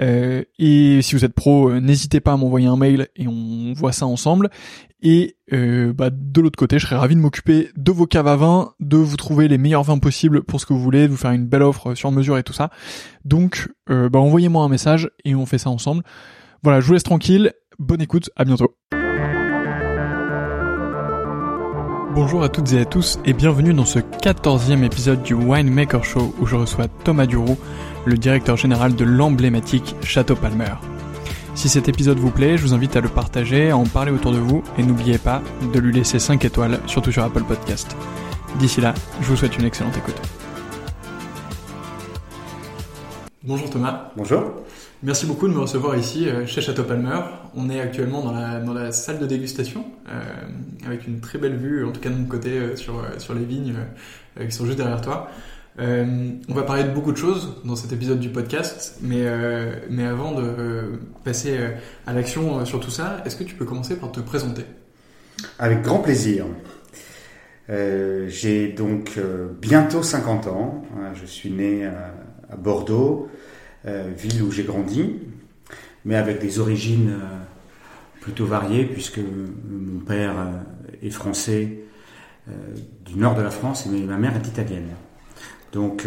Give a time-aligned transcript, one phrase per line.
[0.00, 3.72] Euh, et si vous êtes pro, euh, n'hésitez pas à m'envoyer un mail et on
[3.74, 4.50] voit ça ensemble.
[5.02, 8.36] Et euh, bah, de l'autre côté, je serais ravi de m'occuper de vos caves à
[8.36, 11.16] vin, de vous trouver les meilleurs vins possibles pour ce que vous voulez, de vous
[11.16, 12.70] faire une belle offre sur mesure et tout ça.
[13.24, 16.02] Donc, bah, envoyez-moi un message et on fait ça ensemble.
[16.62, 17.52] Voilà, je vous laisse tranquille.
[17.78, 18.76] Bonne écoute, à bientôt.
[22.14, 26.34] Bonjour à toutes et à tous et bienvenue dans ce quatorzième épisode du Winemaker Show
[26.38, 27.56] où je reçois Thomas Duroux,
[28.04, 30.74] le directeur général de l'emblématique Château Palmer.
[31.54, 34.32] Si cet épisode vous plaît, je vous invite à le partager, à en parler autour
[34.32, 35.42] de vous et n'oubliez pas
[35.72, 37.96] de lui laisser 5 étoiles, surtout sur Apple Podcast.
[38.58, 40.20] D'ici là, je vous souhaite une excellente écoute.
[43.44, 44.12] Bonjour Thomas.
[44.16, 44.62] Bonjour.
[45.02, 47.18] Merci beaucoup de me recevoir ici euh, chez Château Palmer.
[47.56, 50.22] On est actuellement dans la, dans la salle de dégustation euh,
[50.86, 53.44] avec une très belle vue, en tout cas de mon côté, euh, sur, sur les
[53.44, 53.74] vignes
[54.40, 55.28] qui sont juste derrière toi.
[55.78, 59.24] On va parler de beaucoup de choses dans cet épisode du podcast, mais,
[59.88, 61.58] mais avant de passer
[62.06, 64.64] à l'action sur tout ça, est-ce que tu peux commencer par te présenter?
[65.58, 66.44] Avec grand plaisir.
[67.68, 69.18] J'ai donc
[69.60, 70.82] bientôt 50 ans.
[71.14, 73.30] Je suis né à Bordeaux.
[73.84, 75.16] Euh, ville où j'ai grandi,
[76.04, 77.38] mais avec des origines euh,
[78.20, 81.78] plutôt variées, puisque mon père euh, est français
[83.04, 84.88] du nord de la France et ma mère est italienne.
[85.72, 86.06] Donc,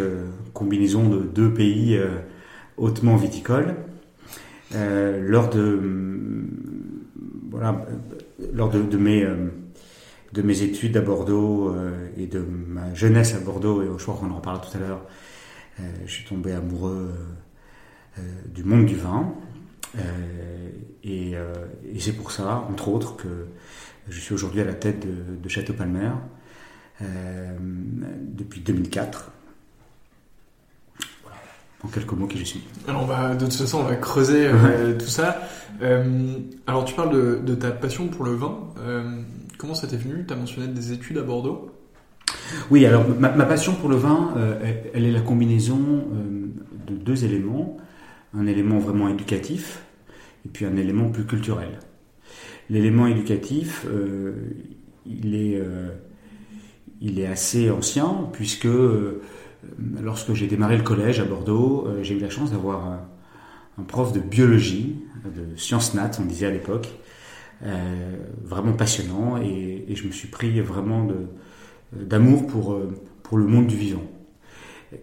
[0.53, 1.99] combinaison de deux pays
[2.77, 3.75] hautement viticoles.
[4.71, 5.79] lors de,
[7.49, 7.85] voilà,
[8.53, 9.27] lors de, mes,
[10.33, 11.75] de mes études à Bordeaux
[12.15, 15.01] et de ma jeunesse à Bordeaux, et je crois qu'on en reparlera tout à l'heure,
[16.05, 17.09] je suis tombé amoureux
[18.17, 19.33] euh, du monde du vin.
[19.97, 20.69] Euh,
[21.03, 21.53] et, euh,
[21.93, 23.47] et c'est pour ça, entre autres, que
[24.07, 26.11] je suis aujourd'hui à la tête de, de Château Palmer
[27.01, 29.31] depuis 2004
[31.85, 32.63] en quelques mots qui je suis.
[32.87, 34.49] Alors on va, de toute façon, on va creuser
[34.99, 35.41] tout ça.
[36.67, 38.57] alors tu parles de, de, ta passion pour le vin.
[39.57, 40.25] comment ça t'est venu?
[40.25, 41.71] Tu as mentionné des études à Bordeaux?
[42.71, 44.33] Oui, alors ma, ma passion pour le vin,
[44.93, 46.07] elle, est la combinaison
[46.87, 47.77] de deux éléments.
[48.37, 49.83] Un élément vraiment éducatif
[50.45, 51.79] et puis un élément plus culturel.
[52.69, 53.85] L'élément éducatif,
[55.05, 55.61] il, est,
[56.99, 58.67] il est assez ancien puisque
[60.01, 62.87] lorsque j'ai démarré le collège à Bordeaux, j'ai eu la chance d'avoir
[63.77, 66.87] un, prof de biologie, de sciences nat, on disait à l'époque,
[67.63, 71.07] euh, vraiment passionnant et, je me suis pris vraiment
[71.93, 74.03] d'amour pour, euh, pour le monde du vivant.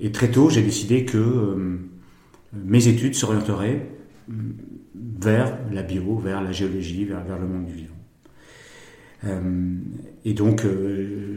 [0.01, 1.79] Et très tôt, j'ai décidé que euh,
[2.53, 3.89] mes études s'orienteraient
[4.29, 7.92] vers la bio, vers la géologie, vers, vers le monde du vivant.
[10.25, 10.65] Et donc,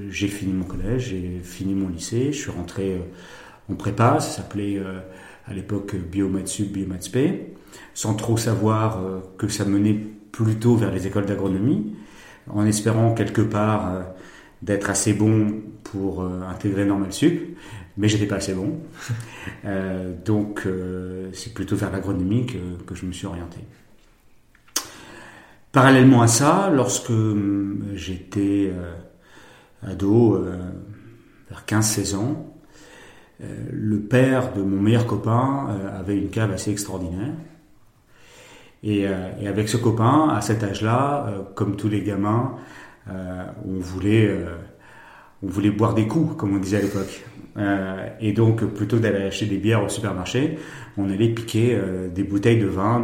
[0.10, 3.00] j'ai fini mon collège, j'ai fini mon lycée, je suis rentré
[3.70, 4.82] en prépa, ça s'appelait
[5.48, 7.54] à l'époque Biomatsub, Biomatspé,
[7.94, 9.02] sans trop savoir
[9.38, 10.00] que ça menait
[10.36, 11.96] plutôt vers les écoles d'agronomie,
[12.50, 14.02] en espérant quelque part euh,
[14.62, 17.58] d'être assez bon pour euh, intégrer Normal Sup,
[17.98, 18.80] mais j'étais pas assez bon.
[19.64, 20.68] Euh, donc
[21.34, 23.58] c'est plutôt vers l'agronomie que, je me suis orienté.
[25.76, 27.12] Parallèlement à ça, lorsque
[27.96, 28.72] j'étais
[29.86, 30.42] ado,
[31.50, 32.56] vers 15-16 ans,
[33.40, 35.68] le père de mon meilleur copain
[36.00, 37.34] avait une cave assez extraordinaire.
[38.86, 42.56] Euh, et, avec ce copain, à cet âge-là, euh, comme tous les gamins,
[43.10, 44.30] euh, on voulait,
[45.72, 47.26] boire des coups, comme on disait à l'époque.
[48.20, 50.58] et donc, plutôt d'aller acheter des bières au supermarché,
[50.98, 51.80] on allait piquer
[52.14, 53.02] des bouteilles de vin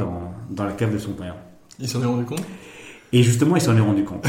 [0.50, 1.36] dans la cave de son père.
[1.82, 2.44] Il s'en est rendu compte?
[3.14, 4.26] Et justement, il s'en est rendu compte.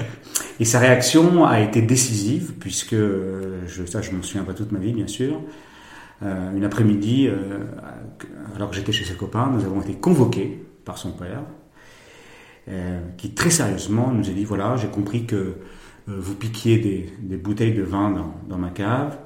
[0.60, 4.78] et sa réaction a été décisive, puisque, je, ça je m'en souviens pas toute ma
[4.78, 5.40] vie, bien sûr,
[6.22, 7.28] une après-midi,
[8.56, 11.42] alors que j'étais chez ses copains, nous avons été convoqués par son père,
[12.68, 15.54] euh, qui très sérieusement nous a dit voilà, j'ai compris que euh,
[16.06, 19.18] vous piquiez des, bouteilles de vin dans, ma cave,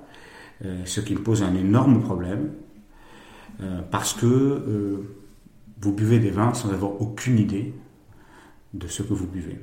[0.64, 2.50] euh, ce qui me pose un énorme problème,
[3.90, 5.02] parce que
[5.80, 7.74] vous buvez des vins sans avoir aucune idée
[8.74, 9.58] de ce que vous buvez.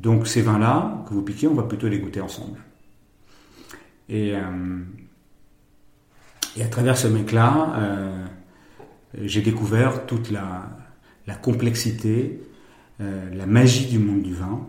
[0.00, 2.58] Donc ces vins-là que vous piquez, on va plutôt les goûter ensemble.
[4.08, 4.34] Et,
[6.56, 8.26] et à travers ce mec-là,
[9.22, 10.68] j'ai découvert toute la,
[11.42, 12.40] complexité,
[13.00, 14.66] euh, la magie du monde du vin,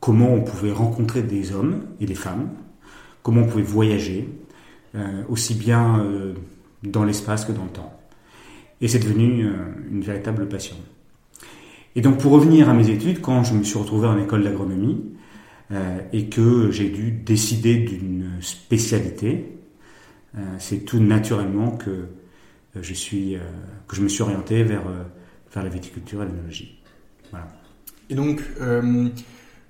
[0.00, 2.50] comment on pouvait rencontrer des hommes et des femmes,
[3.22, 4.28] comment on pouvait voyager,
[4.94, 6.34] euh, aussi bien euh,
[6.82, 7.97] dans l'espace que dans le temps.
[8.80, 9.46] Et c'est devenu
[9.90, 10.76] une véritable passion.
[11.96, 15.04] Et donc pour revenir à mes études, quand je me suis retrouvé en école d'agronomie
[16.12, 19.58] et que j'ai dû décider d'une spécialité,
[20.58, 22.06] c'est tout naturellement que
[22.80, 23.36] je suis
[23.88, 24.84] que je me suis orienté vers
[25.50, 26.78] faire la viticulture et l'œnologie.
[27.30, 27.48] Voilà.
[28.10, 29.08] Et donc, euh,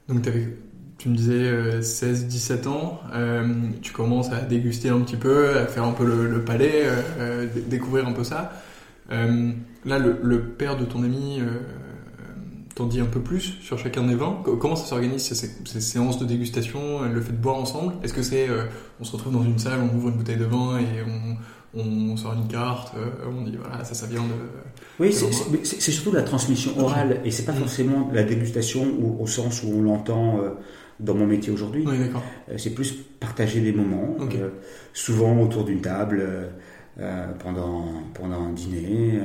[0.08, 0.28] donc
[0.99, 5.66] tu me disais 16-17 euh, ans, euh, tu commences à déguster un petit peu, à
[5.66, 6.87] faire un peu le, palais,
[7.69, 8.52] découvrir un peu ça.
[9.08, 11.40] Là, le, père de ton ami
[12.75, 14.43] t'en dit un peu plus sur chacun des vins.
[14.60, 17.94] Comment ça s'organise ces, séances de dégustation, le fait de boire ensemble?
[18.02, 18.49] Est-ce que c'est,
[19.00, 21.37] on se retrouve dans une salle, on ouvre une bouteille de vin et on
[21.75, 24.34] on sort une carte, euh, on dit voilà, ça, ça vient de.
[24.99, 27.58] Oui, c'est surtout la transmission orale et c'est pas mm.
[27.58, 28.87] forcément la dégustation
[29.20, 30.50] au, sens où on l'entend euh,
[30.99, 31.84] dans mon métier aujourd'hui.
[31.87, 31.96] Oui.
[32.49, 34.16] Euh, c'est plus partager des moments,
[34.94, 36.50] souvent autour d'une table,
[37.38, 39.20] pendant, pendant un dîner,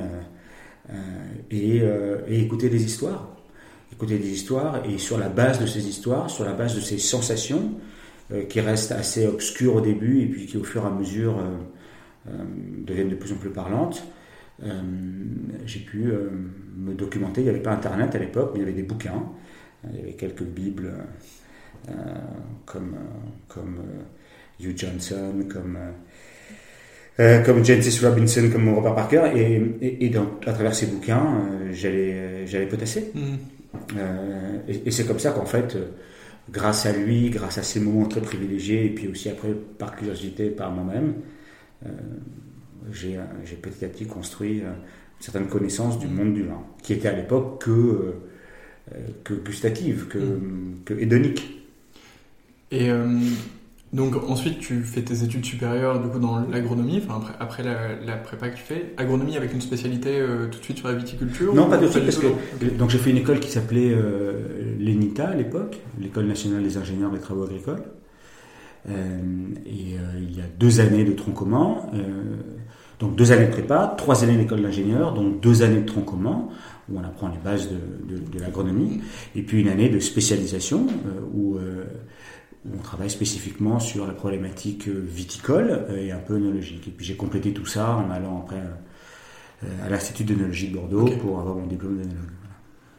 [1.51, 1.77] et,
[2.27, 3.29] et écouter des histoires.
[3.91, 6.97] Écouter des histoires et sur la base de ces histoires, sur la base de ces
[6.97, 7.71] sensations,
[8.49, 11.39] qui restent assez obscures au début et puis qui au fur et à mesure
[12.29, 12.31] euh,
[12.85, 14.01] deviennent de plus en plus parlantes.
[14.63, 14.81] Euh,
[15.65, 16.29] j'ai pu euh,
[16.77, 17.41] me documenter.
[17.41, 19.23] Il n'y avait pas Internet à l'époque, mais il y avait des bouquins.
[19.91, 20.93] Il y avait quelques bibles
[22.65, 22.95] comme,
[23.49, 23.79] comme
[24.57, 25.77] Hugh Johnson, comme,
[27.17, 29.31] comme Genesis Robinson, comme Robert Parker.
[29.35, 33.11] Et, et, à travers ces bouquins, j'allais, j'allais potasser.
[33.13, 33.99] Mm.
[34.67, 35.77] et, c'est comme ça qu'en fait,
[36.49, 40.49] grâce à lui, grâce à ces moments très privilégiés, et puis aussi après par curiosité,
[40.49, 41.15] par moi-même,
[41.85, 41.89] euh,
[42.91, 43.17] j'ai
[43.61, 47.13] petit à petit construit euh, une certaine connaissance du monde du vin, qui était à
[47.13, 48.11] l'époque que, euh,
[49.23, 50.81] que gustative, que, mm.
[50.85, 51.59] que hédonique.
[52.71, 52.89] Et
[53.93, 57.63] donc ensuite tu fais tes études supérieures du coup dans l'agronomie, enfin après, après
[58.05, 60.19] la, prépa que tu fais, agronomie avec une spécialité
[60.51, 62.27] tout de suite sur la viticulture Non, pas de suite parce que
[62.77, 63.95] donc j'ai fait une école qui s'appelait
[64.79, 67.83] l'ENITA à l'époque, l'école nationale des ingénieurs des travaux agricoles.
[68.89, 69.21] Euh,
[69.65, 72.35] et euh, il y a deux années de tronc commun, euh,
[72.99, 76.47] donc deux années de prépa, trois années d'école d'ingénieur, donc deux années de tronc commun,
[76.89, 79.01] où on apprend les bases de, de, l'agronomie,
[79.35, 80.87] et puis une année de spécialisation,
[81.33, 81.57] où
[82.71, 86.87] on travaille spécifiquement sur la problématique viticole et un peu œnologique.
[86.87, 88.61] Et puis j'ai complété tout ça en allant après
[89.85, 92.29] à l'Institut d'œnologie de Bordeaux pour avoir mon diplôme d'œnologue.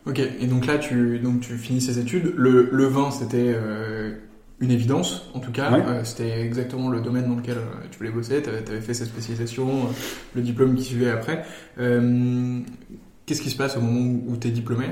[0.06, 2.34] Ok, et donc là, tu, donc, tu finis ces études.
[2.36, 4.12] Le, le vin, c'était euh,
[4.60, 5.72] une évidence, en tout cas.
[5.72, 8.42] Euh, c'était exactement le domaine dans lequel euh, tu voulais bosser.
[8.42, 9.88] Tu avais, fait cette spécialisation,
[10.34, 11.44] le diplôme qui suivait après.
[11.78, 14.86] Qu'est-ce qui se passe au moment où tu es diplômé?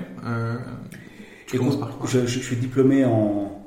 [1.46, 2.08] Tu commences par quoi?
[2.10, 3.61] je, je, suis diplômé en,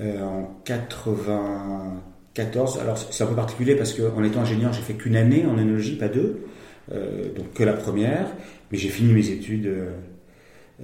[0.00, 2.78] en 94.
[2.78, 5.96] Alors, c'est un peu particulier parce qu'en étant ingénieur, j'ai fait qu'une année en énologie,
[5.96, 6.46] pas deux.
[6.90, 8.26] donc que la première.
[8.70, 9.70] Mais j'ai fini mes études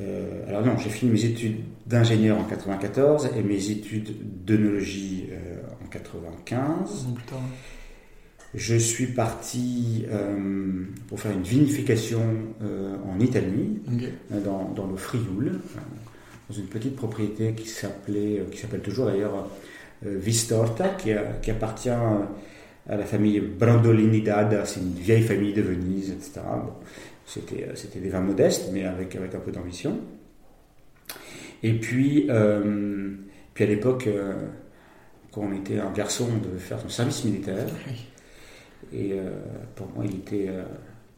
[0.01, 5.57] euh, alors non, j'ai fini mes études d'ingénieur en 94 et mes études d'œnologie euh,
[5.85, 7.07] en 95.
[8.55, 12.23] Je suis parti euh, pour faire une vinification
[12.61, 13.83] en Italie,
[14.31, 15.61] dans, dans, le Frioul,
[16.49, 19.49] dans une petite propriété qui s'appelait, qui s'appelle toujours d'ailleurs
[20.03, 21.11] Vistorta, qui,
[21.43, 26.41] qui, appartient à la famille Brandolini d'Ada, c'est une vieille famille de Venise, etc.
[27.37, 29.99] Euh, c'était, des vins modestes, mais avec, avec un peu d'ambition.
[31.63, 33.11] Et puis, euh,
[33.53, 34.35] puis à l'époque, euh,
[35.33, 37.67] quand on était un garçon, on devait faire son service militaire.
[38.93, 39.13] Et
[39.75, 40.49] pour moi, il était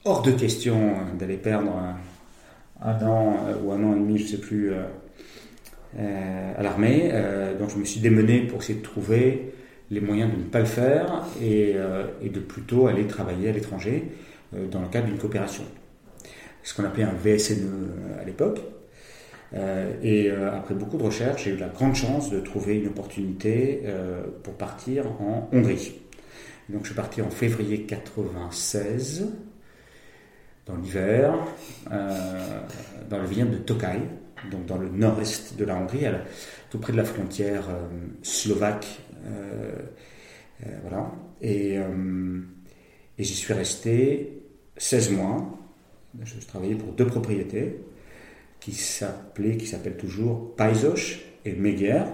[0.04, 1.70] hors de question d'aller perdre
[2.82, 4.72] un, an ou un an et demi, je ne sais plus,
[5.98, 7.10] à l'armée.
[7.58, 9.52] donc je me suis démené pour essayer de trouver
[9.90, 11.74] les moyens de ne pas le faire et,
[12.22, 14.04] et de plutôt aller travailler à l'étranger
[14.52, 15.64] dans le cadre d'une coopération
[16.62, 18.60] ce qu'on appelait un VSNE euh, à l'époque.
[19.52, 22.88] Euh, et euh, après beaucoup de recherches, j'ai eu la grande chance de trouver une
[22.88, 23.82] opportunité
[24.42, 26.00] pour partir en Hongrie.
[26.68, 29.28] Donc je suis parti en février 96,
[30.66, 31.34] dans l'hiver,
[31.90, 33.98] dans le vignoble de Tokaj,
[34.50, 36.06] donc dans le nord-est de la Hongrie,
[36.70, 37.64] tout près de la frontière
[38.22, 38.86] slovaque.
[40.82, 41.12] voilà.
[41.40, 44.42] Et, et j'y suis resté
[44.76, 45.58] 16 mois.
[46.24, 47.80] Je travaillais pour deux propriétés
[48.60, 52.04] qui s'appelaient, qui s'appellent toujours Paisoche et Meguer,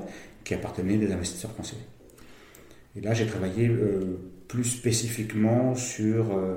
[0.45, 1.77] qui appartenaient des investisseurs français.
[2.97, 4.19] Et là, j'ai travaillé euh,
[4.49, 6.57] plus spécifiquement sur euh,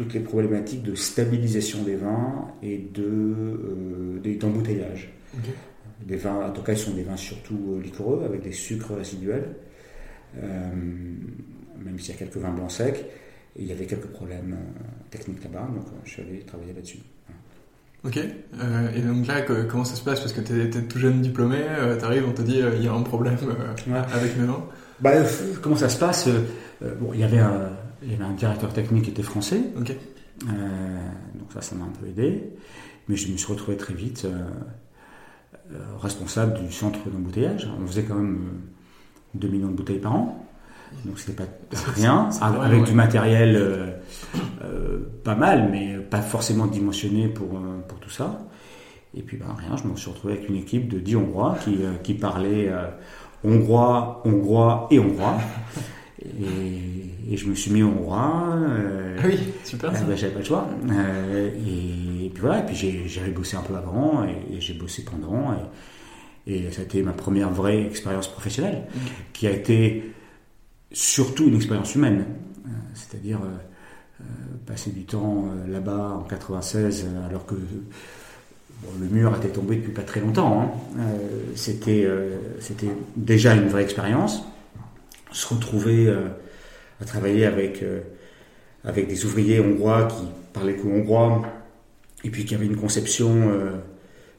[0.00, 5.12] toutes les problématiques de stabilisation des vins et de euh, d'embouteillage.
[6.08, 9.54] Les vins, à Tokai, sont des vins surtout liquoreux, avec des sucres résiduels,
[10.34, 13.04] même s'il y a quelques vins blancs secs.
[13.56, 16.98] Il y avait quelques problèmes euh, techniques là-bas, donc euh, je suis allé travailler là-dessus.
[18.04, 20.20] Ok, euh, et donc là, comment ça se passe?
[20.20, 21.58] Parce que tu es, tout jeune diplômé,
[21.98, 23.36] tu arrives, on te dit il y a un problème
[24.14, 24.62] avec mes noms
[25.00, 25.12] bah,
[25.60, 26.26] Comment ça se passe?
[26.80, 27.68] Bon, il y, avait un,
[28.02, 29.92] il y avait un directeur technique qui était français, donc
[31.52, 32.50] ça, ça m'a un peu aidé,
[33.08, 34.26] mais je me suis retrouvé très vite
[36.00, 37.68] responsable du centre d'embouteillage.
[37.80, 38.60] On faisait quand même
[39.34, 40.46] 2 millions de bouteilles par an
[41.04, 41.48] donc c'était pas
[41.94, 43.86] rien, avec du matériel euh,
[44.64, 48.40] euh, pas mal, mais pas forcément dimensionné pour, euh, pour tout ça.
[49.14, 51.78] Et puis ben, rien, je me suis retrouvé avec une équipe de 10 Hongrois qui,
[52.04, 52.72] qui parlaient
[53.42, 55.38] hongrois, hongrois et hongrois.
[56.22, 58.54] Et, et, je me suis mis hongrois.
[59.18, 59.92] ah oui, super.
[59.92, 60.68] Ben, j'avais pas le choix.
[60.86, 65.54] Et, puis voilà, et puis j'avais bossé un peu avant et, j'ai bossé pendant.
[66.46, 68.82] Et, ça a été ma première vraie expérience professionnelle,
[69.32, 70.12] qui a été
[70.92, 72.24] surtout une expérience humaine,
[72.66, 74.24] euh, c'est-à-dire euh, euh,
[74.66, 80.20] passer du temps là-bas en 96 alors que le mur était tombé depuis pas très
[80.20, 80.62] longtemps.
[80.62, 81.02] Hein.
[81.54, 82.08] c'était,
[82.60, 84.42] c'était déjà une vraie expérience.
[85.32, 86.12] Se retrouver
[87.00, 87.84] à travailler avec,
[88.84, 91.42] avec des ouvriers hongrois qui parlaient que hongrois
[92.24, 93.50] et puis qui avaient une conception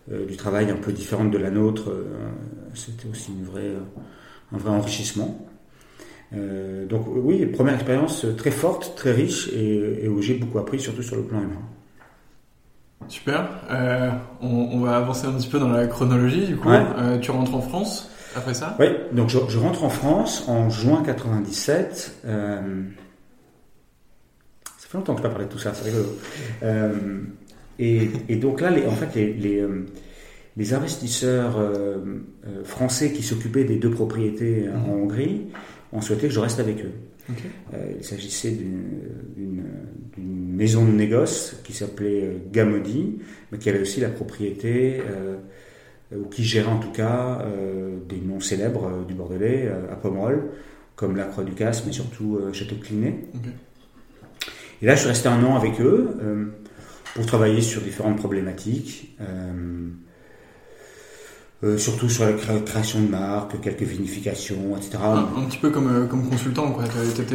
[0.10, 1.94] du travail un peu différente de la nôtre,
[2.74, 3.74] c'était aussi une vraie,
[4.52, 5.48] un vrai enrichissement.
[6.34, 11.04] Euh, donc oui, première expérience très forte, très riche et, où j'ai beaucoup appris, surtout
[11.04, 11.62] sur le plan humain.
[13.08, 13.50] Super.
[13.70, 16.70] Euh, on, va avancer un petit peu dans la chronologie du coup.
[16.70, 21.04] Euh, tu rentres en France après ça Oui, donc je, rentre en France en juin
[21.06, 22.20] 97.
[22.24, 22.62] ça
[24.78, 26.18] fait longtemps que je n'ai pas parlé de tout ça, c'est rigolo.
[27.80, 29.66] Et, donc là, les, en fait, les,
[30.58, 31.58] les, investisseurs
[32.64, 35.02] français qui s'occupaient des deux propriétés en mhm.
[35.04, 35.42] Hongrie
[35.94, 36.92] ont souhaité que je reste avec eux.
[37.74, 39.64] Euh, il s'agissait d'une
[40.18, 43.20] maison de négoce qui s'appelait euh, Gamodi,
[43.52, 45.38] mais qui avait aussi la propriété, euh,
[46.16, 47.46] ou qui gérait en tout cas
[48.10, 50.52] des noms célèbres du Bordelais, à Pomerol,
[50.96, 53.20] comme la Croix du Casse, mais surtout Château de Clinet.
[54.82, 56.10] Et là, je suis resté un an avec eux
[57.16, 59.16] pour travailler sur différentes problématiques.
[59.22, 59.90] euh,
[61.78, 64.98] surtout sur la création de marques, quelques vinifications, etc.
[65.04, 66.84] Un, petit peu comme, euh, comme consultant, quoi.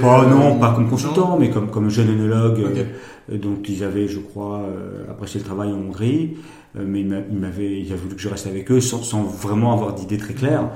[0.02, 2.86] Oh, non, pas comme consultant, mais comme, comme jeune œnologue.
[3.32, 4.64] donc ils avaient, je crois,
[5.08, 6.36] apprécié le travail en Hongrie,
[6.74, 9.94] mais ils m'avaient, ils avaient voulu que je reste avec eux sans, sans vraiment avoir
[9.94, 10.70] d'idée très claire.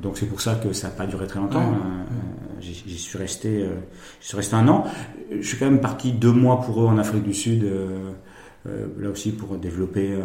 [0.00, 1.60] Donc c'est pour ça que ça n'a pas duré très longtemps.
[1.60, 2.04] Hein.
[2.60, 3.66] J'y suis resté,
[4.20, 4.84] suis resté un an.
[5.30, 7.64] Je suis quand même parti deux mois pour eux en Afrique du Sud.
[7.64, 8.12] Euh,
[8.98, 10.22] là aussi pour développer euh,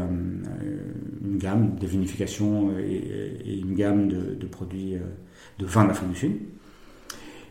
[1.24, 4.96] une gamme de vinification et, une gamme de, produits
[5.60, 6.40] de vin d'Afrique du Sud.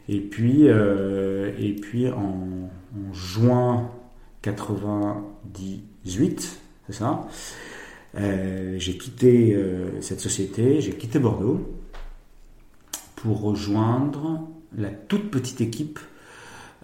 [0.08, 2.68] Et puis, et puis en,
[3.12, 3.90] juin
[4.42, 7.28] 98, c'est ça,
[8.14, 9.56] j'ai quitté
[10.00, 11.60] cette société, j'ai quitté Bordeaux
[13.16, 16.00] pour rejoindre la toute petite équipe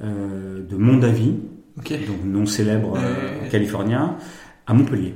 [0.00, 1.36] de Mondavi,
[1.76, 4.16] donc non célèbre euh, californien,
[4.66, 5.14] à Montpellier.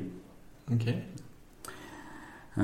[2.58, 2.62] Euh,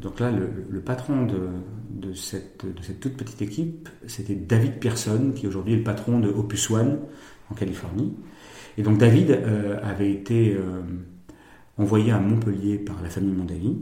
[0.00, 5.46] donc là, le, patron de, cette, de, cette, toute petite équipe, c'était David Pearson, qui
[5.46, 6.98] aujourd'hui est le patron de Opus One
[7.50, 8.14] en Californie.
[8.78, 10.56] Et donc David euh, avait été
[11.78, 13.76] envoyé à Montpellier par la famille Mondavi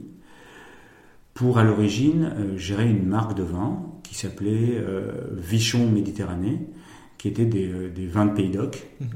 [1.32, 4.80] pour à l'origine gérer une marque de vin qui s'appelait
[5.32, 6.68] Vichon Méditerranée,
[7.24, 9.08] qui étaient des, euh, vins de Pays d'Oc, mhm.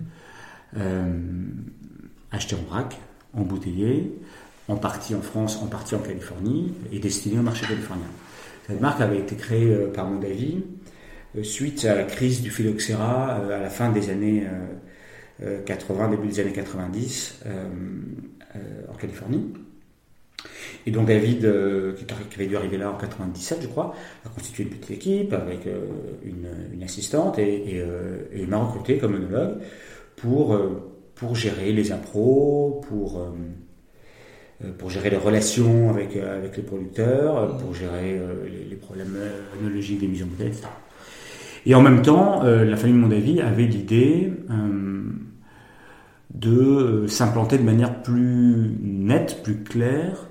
[0.78, 1.12] euh,
[2.32, 2.98] achetés en vrac,
[3.34, 4.18] embouteillés,
[4.66, 8.06] en partie en France, en partie en Californie, et destinés au marché californien.
[8.66, 10.64] Cette marque avait été créée euh, par Mondavi
[11.42, 14.44] suite à la crise du phylloxéra à la fin des années
[15.66, 17.42] 80, début des années 90
[18.90, 19.52] en Californie.
[20.86, 24.62] Et donc David, euh, qui avait dû arriver là en 97, je crois, a constitué
[24.62, 25.86] une petite équipe avec euh,
[26.24, 29.58] une, assistante et, euh, m'a recruté comme monologue
[30.16, 30.58] pour,
[31.14, 33.28] pour gérer les appros, pour,
[34.78, 38.18] pour gérer les relations avec, avec les producteurs, pour gérer
[38.70, 39.18] les, problèmes
[39.60, 40.66] œnologiques des mises en bouteille, etc.
[41.66, 44.32] Et en même temps, la famille Mondavi avait l'idée
[46.32, 50.27] de s'implanter de manière plus nette, plus claire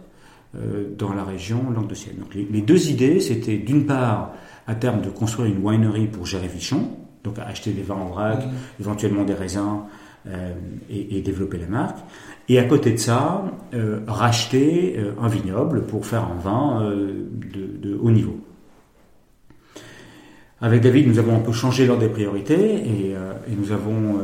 [0.97, 2.15] dans la région languedocienne.
[2.19, 4.33] Donc les, deux idées, c'était d'une part,
[4.65, 6.89] à terme, de construire une winery pour gérer Vichon,
[7.23, 8.49] donc acheter des vins en vrac, mmh.
[8.79, 9.81] éventuellement des raisins,
[10.27, 10.53] euh,
[10.89, 11.99] et, développer la marque.
[12.49, 18.11] Et à côté de ça, euh, racheter un vignoble pour faire un vin de, haut
[18.11, 18.39] niveau.
[20.59, 24.19] Avec David, nous avons un peu changé l'ordre des priorités et, et nous avons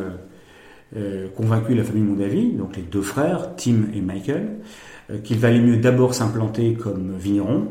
[1.36, 4.93] convaincu la famille Mondavi, donc les deux frères, Tim et Michael, euh,
[5.24, 7.68] qu'il valait mieux d'abord s'implanter comme vigneron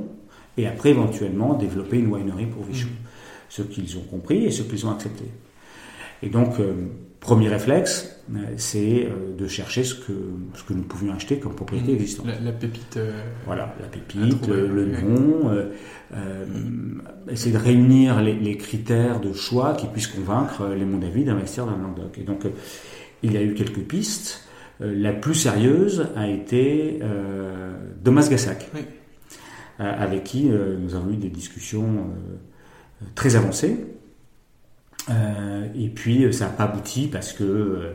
[0.56, 2.88] et après éventuellement développer une winery pour Vichon.
[2.88, 3.06] Mmh.
[3.48, 5.24] Ce qu'ils ont compris et ce qu'ils ont accepté.
[6.22, 6.72] Et donc, euh,
[7.20, 10.12] premier réflexe, euh, c'est de chercher ce que,
[10.54, 11.96] ce que nous pouvions acheter comme propriété mmh.
[11.96, 12.26] existante.
[12.42, 12.98] La, pépite.
[13.44, 15.50] voilà, la pépite, le, nom.
[17.30, 21.82] essayer de réunir les, critères de choix qui puissent convaincre les Mondavis d'investir dans le
[21.82, 22.18] Languedoc.
[22.18, 22.46] Et donc,
[23.22, 24.46] il y a eu quelques pistes.
[24.82, 27.72] Euh, la plus sérieuse a été euh,
[28.04, 28.80] Thomas Gassac, euh,
[29.78, 32.10] avec qui nous avons eu des discussions
[33.14, 33.76] très avancées.
[35.08, 37.94] et puis ça n'a pas abouti parce que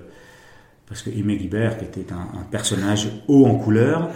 [0.87, 4.09] parce que Aimé Guibert, qui était un, personnage haut en couleur,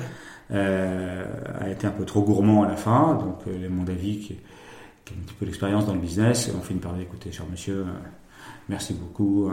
[0.49, 3.15] a été un peu trop gourmand à la fin.
[3.15, 4.37] Donc les Mondavis, qui,
[5.05, 7.45] qui a un petit peu d'expérience dans le business, ont fini par dire écoutez, cher
[7.49, 7.85] monsieur,
[8.69, 9.51] merci beaucoup,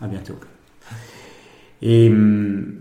[0.00, 0.38] à bientôt.
[1.82, 2.74] Et, hum,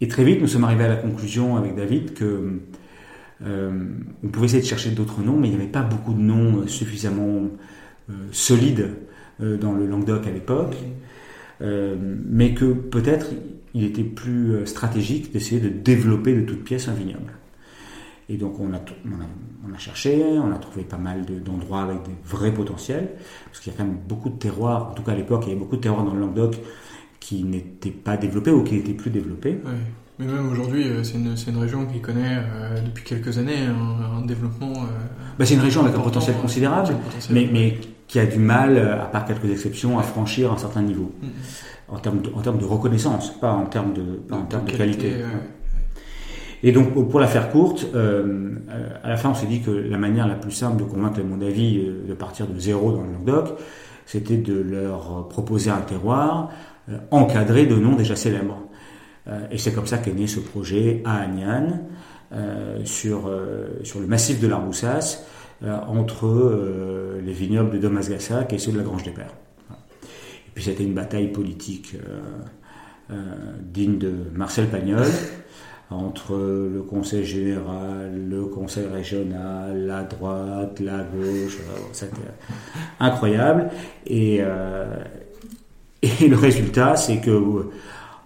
[0.00, 2.60] et, très vite, nous sommes arrivés à la conclusion avec David que
[3.42, 3.70] euh,
[4.24, 6.60] on pouvait essayer de chercher d'autres noms, mais il n'y avait pas beaucoup de noms
[6.60, 7.48] euh, suffisamment
[8.10, 8.90] euh, solides
[9.38, 10.76] dans le Languedoc à l'époque,
[11.60, 13.26] mais que peut-être
[13.74, 17.34] il était plus stratégique d'essayer de développer de toutes pièces un vignoble.
[18.30, 18.80] Et donc on a,
[19.68, 23.10] on a, cherché, on a trouvé pas mal d'endroits avec des vrais potentiels,
[23.44, 25.48] parce qu'il y a quand même beaucoup de terroirs, en tout cas à l'époque il
[25.48, 26.56] y avait beaucoup de terroirs dans le Languedoc
[27.26, 29.58] qui n'était pas développé ou qui n'était plus développé.
[30.20, 34.24] Mais même aujourd'hui, euh, c'est une, une, région qui connaît euh, depuis quelques années un,
[34.24, 34.70] développement.
[34.70, 34.86] Euh,
[35.36, 36.94] bah, c'est une région avec un potentiel considérable,
[37.30, 41.12] mais, mais, qui a du mal, à part quelques exceptions, à franchir un certain niveau.
[41.20, 41.26] Mm.
[41.88, 44.72] En, termes de, en termes de reconnaissance, pas en termes de, pas en termes de,
[44.72, 45.12] qualité.
[46.62, 50.28] Et donc, pour la faire courte, à la fin, on s'est dit que la manière
[50.28, 53.58] la plus simple de convaincre mon avis de partir de zéro dans le Languedoc,
[54.06, 56.50] c'était de leur proposer un terroir
[57.10, 58.62] encadré de noms déjà célèbres.
[59.28, 61.80] Euh, et c'est comme ça qu'est né ce projet à Agnan,
[62.32, 63.30] euh, sur,
[63.82, 65.24] sur le massif de l'Arboussas,
[65.64, 69.32] entre les vignobles de Domasgassac et ceux de la Grange des Pères.
[69.70, 71.96] Et puis c'était une bataille politique
[73.62, 75.06] digne de Marcel Pagnol,
[75.88, 81.56] entre le conseil général, le conseil régional, la droite, la gauche.
[81.92, 82.16] C'était
[83.00, 83.70] incroyable.
[84.06, 84.42] Et,
[86.02, 87.70] et le résultat, c'est que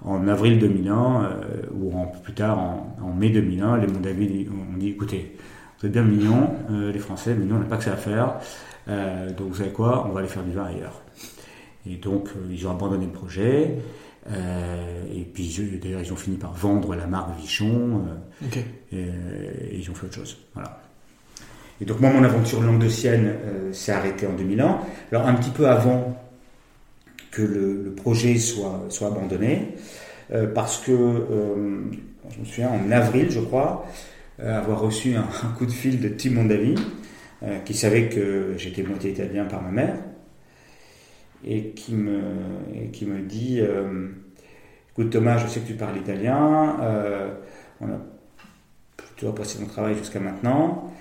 [0.04, 1.30] en avril 2001,
[1.74, 5.36] ou en, plus tard en, mai 2001, les Mondavis ont dit écoutez,
[5.78, 8.36] vous êtes bien mignons, les Français, mais nous on n'a pas que ça à faire.
[8.86, 11.02] donc vous savez quoi, on va aller faire du vin ailleurs.
[11.86, 13.76] Et donc ils ont abandonné le projet.
[14.28, 18.02] Euh, et puis d'ailleurs ils ont fini par vendre la marque Vichon
[18.42, 18.58] euh,
[18.92, 20.38] et, ils ont fait autre chose.
[20.54, 20.80] Voilà.
[21.80, 24.78] Et donc moi mon aventure languedocienne euh, s'est arrêtée en 2001.
[25.10, 26.16] Alors un petit peu avant
[27.30, 29.74] que le, projet soit, soit abandonné,
[30.54, 30.92] parce que
[32.30, 33.86] je me souviens en avril je crois
[34.38, 36.76] avoir reçu un, coup de fil de Tim Mondavi
[37.64, 39.96] qui savait que j'étais moitié italien par ma mère
[41.44, 42.20] et qui me,
[42.92, 44.08] qui me dit euh,
[44.92, 47.32] Écoute Thomas, je sais que tu parles italien, euh,
[47.80, 47.98] on a
[48.96, 50.92] plutôt apprécié ton travail jusqu'à maintenant.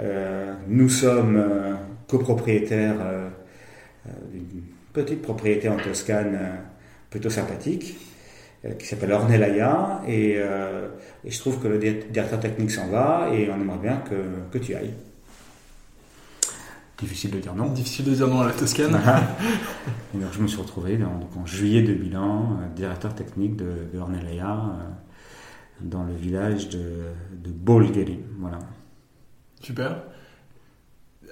[0.00, 2.98] Euh, nous sommes copropriétaires
[4.32, 4.62] d'une
[4.96, 6.38] petite propriété en Toscane
[7.10, 7.96] plutôt sympathique
[8.78, 10.32] qui s'appelle Ornellaia et,
[11.24, 14.14] et, je trouve que le directeur technique s'en va et on aimerait bien que,
[14.50, 14.94] que tu ailles.
[16.98, 17.66] Difficile de dire non.
[17.72, 18.94] Difficile de dire non à la Toscane.
[20.14, 24.50] et donc je me suis retrouvé en juillet 2001, euh, directeur technique de, de Ornellaia,
[24.50, 24.88] euh,
[25.82, 26.78] dans le village de,
[27.32, 28.20] de Bolgheri.
[28.38, 28.60] Voilà.
[29.60, 30.04] Super.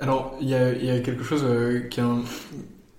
[0.00, 2.00] Alors, il y a, y a, quelque chose euh, qui,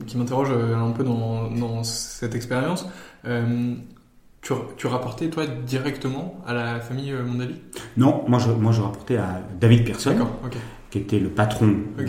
[0.05, 2.87] qui m'interroge un peu dans, dans cette expérience.
[3.23, 7.55] tu, tu, rapportais, toi, directement à la famille Mondavi
[7.97, 10.11] Non, moi je, moi je rapportais à David Pearson.
[10.11, 10.57] D'accord, ok
[10.95, 12.05] qui était le patron euh,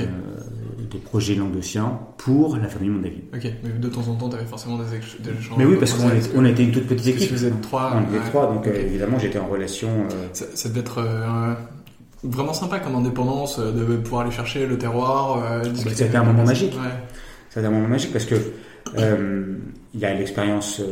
[0.90, 3.22] des projets languedociens pour la famille Mondavi.
[3.34, 5.58] Ok, mais de temps en temps, tu avais forcément des, échanges.
[5.58, 7.32] Mais oui, parce qu'on on était une toute petite équipe.
[7.32, 7.94] Vous êtes trois.
[7.96, 9.88] On était trois, donc euh, évidemment, j'étais en relation.
[9.88, 11.02] Euh, ça, devait être
[12.22, 15.42] vraiment sympa comme indépendance de pouvoir aller chercher le terroir.
[15.74, 16.74] C'était un moment magique.
[16.74, 16.92] Ouais.
[17.56, 18.34] C'était un moment magique parce que
[19.94, 20.82] il y a l'expérience,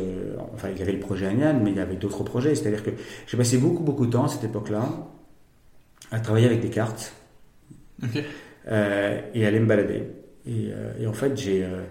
[0.55, 2.55] enfin il y avait le projet Agnan, mais il y avait d'autres projets.
[2.55, 2.89] C'est-à-dire que
[3.27, 4.89] j'ai passé beaucoup beaucoup de temps à cette époque-là
[6.11, 7.13] à travailler avec des cartes
[8.69, 10.05] euh, et aller me balader.
[10.47, 11.83] Et, euh, en fait, j'ai euh,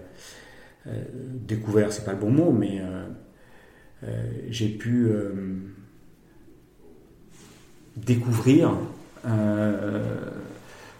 [1.14, 2.80] découvert, c'est pas le bon mot, mais
[4.48, 5.08] j'ai pu
[7.96, 8.76] découvrir.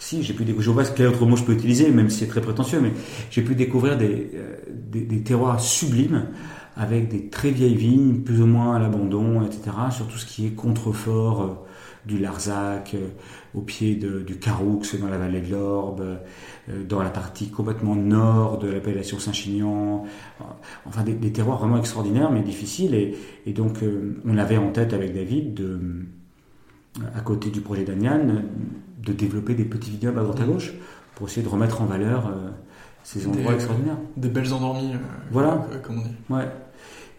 [0.05, 2.27] Si, j'ai pu découvrir, je vois quel autre mot je peux utiliser, même si c'est
[2.27, 2.93] très prétentieux, mais
[3.31, 4.31] j'ai pu découvrir des,
[4.69, 6.27] des, terroirs sublimes
[6.77, 10.47] avec des très vieilles vignes, plus ou moins à l'abandon, etc., sur tout ce qui
[10.47, 11.65] est contrefort
[12.05, 13.09] du Larzac, euh,
[13.55, 16.19] au pied du Caroux, dans la vallée de l'Orbe,
[16.69, 20.05] euh, dans la partie complètement nord de l'appellation Saint-Chinian,
[20.41, 20.45] euh,
[20.85, 22.95] enfin des, terroirs vraiment extraordinaires mais difficiles.
[22.95, 23.79] Et, donc
[24.27, 25.65] on avait en tête avec David,
[27.15, 28.43] à côté du projet d'Agnan,
[29.05, 30.73] de développer des petits vignobles à droite à gauche
[31.15, 32.33] pour essayer de remettre en valeur
[33.05, 33.99] ces endroits extraordinaires.
[34.17, 34.95] Des belles endormies,
[35.31, 35.67] voilà.
[35.83, 36.15] comme on dit.
[36.31, 36.49] Ouais.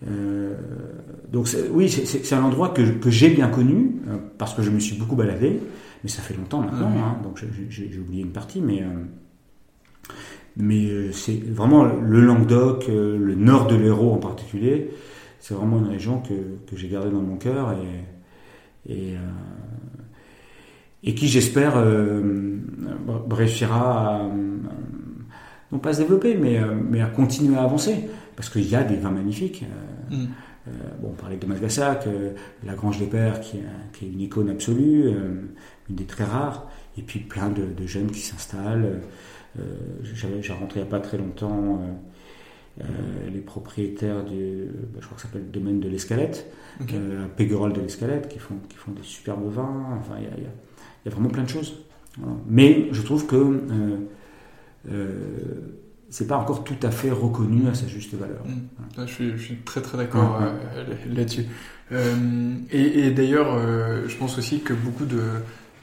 [0.08, 0.56] Euh,
[1.32, 4.80] donc oui, c'est un endroit que, que j'ai bien connu euh, parce que je me
[4.80, 5.62] suis beaucoup baladé,
[6.04, 10.13] mais ça fait longtemps maintenant, hein, donc j'ai oublié une partie, mais euh,
[10.58, 14.91] mais c'est vraiment le Languedoc, le nord de l'Hérault en particulier,
[15.39, 16.34] c'est vraiment une région que,
[16.69, 19.15] que j'ai gardée dans mon cœur et et,
[21.06, 21.76] et qui j'espère
[23.30, 24.30] réussira à
[25.72, 28.96] non pas se développer, mais, mais à continuer à avancer parce qu'il y a des
[28.96, 29.63] vins magnifiques.
[30.12, 30.28] Euh, mm.
[30.68, 34.50] euh, bon, on parlait de Masgassac, euh, la Grange des Pères, qui, est une icône
[34.50, 35.10] absolue,
[35.89, 39.02] une des très rares, et puis plein de, jeunes qui s'installent.
[40.04, 41.82] J'ai rentré il n'y a pas très longtemps
[43.32, 47.00] les propriétaires du, bah, je crois que ça s'appelle le domaine de l'Escalette, okay.
[47.38, 49.98] Péguerolles de l'Escalette, qui font, qui font des superbes vins.
[49.98, 50.52] Enfin, il y a, y a,
[51.10, 51.84] vraiment plein de choses.
[52.48, 53.62] Mais je trouve que
[56.10, 58.44] c'est pas encore tout à fait reconnu à sa juste valeur.
[58.46, 59.06] Mmh.
[59.06, 61.46] Je, suis, très très d'accord euh, là-dessus.
[61.91, 65.22] Euh, et, d'ailleurs, euh, je pense aussi que beaucoup de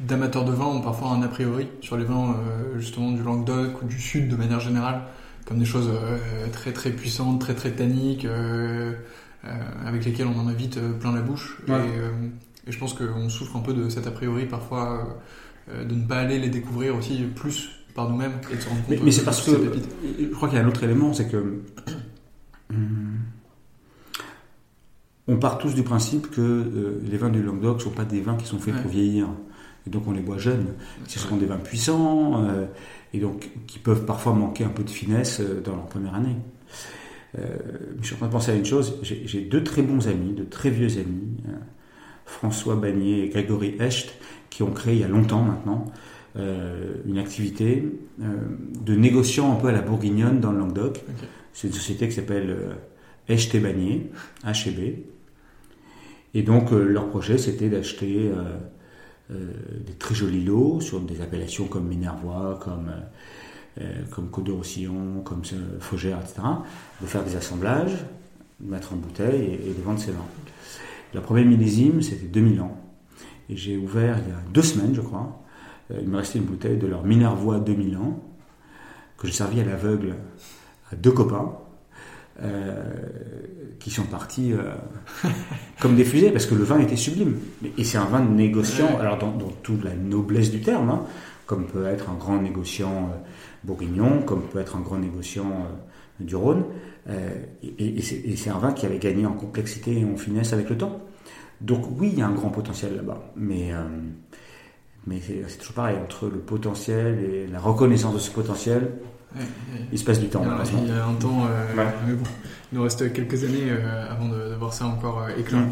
[0.01, 2.35] d'amateurs de vin ont parfois un a priori sur les vins
[2.77, 5.03] justement du Languedoc ou du Sud de manière générale,
[5.47, 5.91] comme des choses
[6.51, 8.27] très très puissantes, très très tanniques,
[9.87, 11.57] avec lesquelles on en a vite plein la bouche.
[12.67, 15.19] Et, je pense qu'on souffre un peu de cet a priori parfois
[15.69, 19.03] de ne pas aller les découvrir aussi plus par nous-mêmes et de se rendre compte.
[19.03, 21.37] Mais, c'est parce que je crois qu'il y a un autre élément, c'est que
[22.71, 23.19] hum,
[25.29, 28.21] on part tous du principe que euh, les vins du Languedoc ne sont pas des
[28.21, 29.29] vins qui sont faits pour vieillir.
[29.87, 30.67] Et donc on les boit jeunes.
[31.07, 32.67] Ce sont des vins puissants euh,
[33.13, 36.37] et donc qui peuvent parfois manquer un peu de finesse euh, dans leur première année.
[37.35, 38.99] je suis en train de penser à une chose.
[39.03, 41.37] J'ai deux très bons amis, de très vieux amis,
[42.27, 44.15] François Bagné et Grégory Hecht
[44.51, 45.87] qui ont créé il y a longtemps maintenant
[46.35, 47.85] une activité
[48.19, 51.05] de négociant un peu à la bourguignonne dans le Languedoc.
[51.53, 52.57] C'est une société qui s'appelle
[53.29, 54.11] Hecht et Bagné,
[54.43, 54.79] HB.
[56.33, 58.31] Et donc leur projet c'était d'acheter
[59.29, 62.91] des très jolis lots sur des appellations comme Minervois, comme
[63.81, 65.43] euh, comme Côte de Roussillon, comme
[65.81, 66.43] Faugère, etc.,
[67.01, 68.05] de faire des assemblages,
[68.61, 70.27] de mettre en bouteille et, de vendre ses vins.
[71.15, 72.77] La première millésime, c'était 2000 ans.
[73.49, 75.43] Et j'ai ouvert il y a deux semaines, je crois.
[75.91, 78.23] Euh, il me restait une bouteille de leur Minervois 2000 ans,
[79.19, 80.15] que j'ai servi à l'aveugle
[80.91, 81.53] à deux copains.
[82.43, 82.83] Euh,
[83.79, 84.53] qui sont partis
[85.81, 87.37] comme des fusées parce que le vin était sublime.
[87.77, 91.03] Et c'est un vin négociant, alors dans, toute la noblesse du terme, hein,
[91.47, 93.11] comme peut être un grand négociant
[93.65, 96.65] bourguignon, comme peut être un grand négociant euh, du Rhône.
[97.09, 97.31] Euh,
[97.63, 101.01] et, c'est un vin qui avait gagné en complexité et en finesse avec le temps.
[101.61, 103.21] Donc oui, il y a un grand potentiel là-bas.
[103.37, 103.83] Mais, euh,
[105.07, 108.91] mais c'est toujours pareil, entre le potentiel et la reconnaissance de ce potentiel,
[109.91, 110.43] il se passe du temps.
[110.45, 112.25] il y a un temps, mais bon,
[112.71, 113.71] il nous reste quelques années
[114.11, 115.65] avant de, voir ça encore éclater.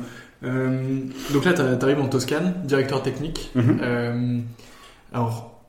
[0.42, 3.52] donc là, tu arrives en Toscane, directeur technique.
[3.54, 4.42] Mm-hmm.
[5.12, 5.59] alors,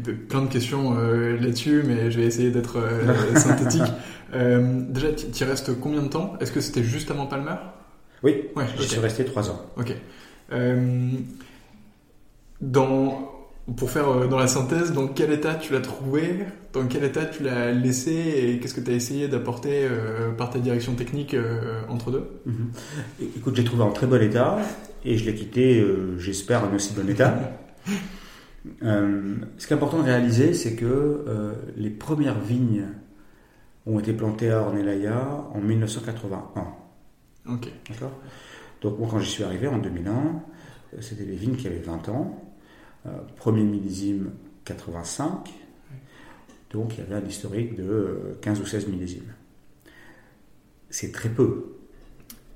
[0.00, 3.82] plein de questions euh, là-dessus, mais je vais essayer d'être euh, synthétique.
[4.34, 6.34] Euh, déjà, tu restes combien de temps?
[6.40, 7.56] Est-ce que c'était juste avant Palmer?
[8.22, 9.60] Oui, ouais, je suis resté trois ans.
[9.76, 9.94] Ok.
[12.60, 13.30] dans,
[13.76, 16.46] pour faire dans la synthèse, dans quel état tu l'as trouvé?
[16.72, 18.12] Dans quel état tu l'as laissé?
[18.12, 19.86] Et qu'est-ce que tu as essayé d'apporter
[20.38, 21.36] par ta direction technique
[21.90, 22.24] entre deux?
[22.46, 22.72] Mhm.
[23.36, 24.58] Écoute, j'ai trouvé en très bon état
[25.04, 27.38] et je l'ai quitté, j'espère, en aussi bon état.
[28.82, 32.86] Euh, ce qui est important de réaliser, c'est que euh, les premières vignes
[33.86, 36.66] ont été plantées à Ornellaia en 1981.
[37.46, 37.68] Ok.
[37.88, 38.18] D'accord?
[38.80, 42.08] Donc, moi, quand j'y suis arrivé en 2001, euh, c'était des vignes qui avaient 20
[42.08, 42.40] ans.
[43.36, 44.30] premier millésime
[44.64, 45.52] 85.
[46.70, 49.32] Donc, il y avait un historique de 15 ou 16 millésimes.
[50.88, 51.76] C'est très peu.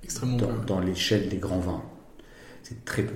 [0.03, 0.67] Extrêmement dans, peu.
[0.67, 1.83] Dans l'échelle des grands vins.
[2.63, 3.15] C'est très peu.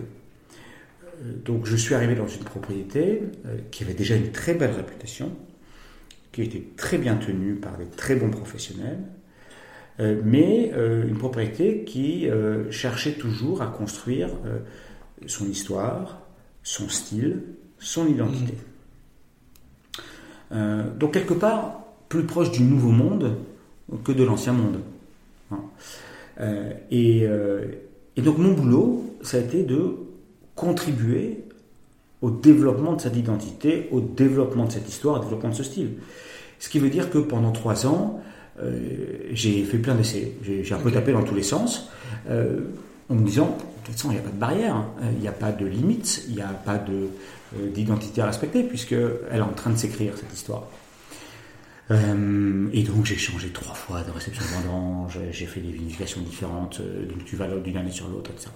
[1.22, 4.72] Euh, donc je suis arrivé dans une propriété euh, qui avait déjà une très belle
[4.72, 5.30] réputation,
[6.32, 9.00] qui était très bien tenue par des très bons professionnels,
[10.00, 12.28] euh, mais une propriété qui
[12.70, 14.30] cherchait toujours à construire
[15.26, 16.22] son histoire,
[16.62, 17.42] son style,
[17.78, 18.54] son identité.
[20.50, 23.36] Donc quelque part, plus proche du nouveau monde
[24.04, 24.80] que de l'ancien monde.
[25.50, 25.60] Hein.
[26.90, 27.26] et
[28.16, 29.96] donc mon boulot, ça a été de
[30.54, 31.44] contribuer
[32.20, 35.90] au développement de cette identité, au développement de cette histoire, au développement de ce style.
[36.58, 38.22] Ce qui veut dire que pendant trois ans,
[38.60, 38.78] euh,
[39.32, 40.32] j'ai fait plein d'essais.
[40.42, 41.88] J'ai un peu tapé dans tous les sens,
[42.30, 42.60] euh,
[43.08, 44.86] en me disant, de toute façon, il n'y a pas de barrière, hein.
[45.12, 47.08] il n'y a pas de limite, il n'y a pas euh,
[47.74, 50.68] d'identité à respecter, puisqu'elle est en train de s'écrire, cette histoire.
[51.92, 56.80] Euh, et donc j'ai changé trois fois de réception vendange, j'ai fait des vinifications différentes
[56.80, 58.50] euh, d'une cuve d'une année sur l'autre, etc.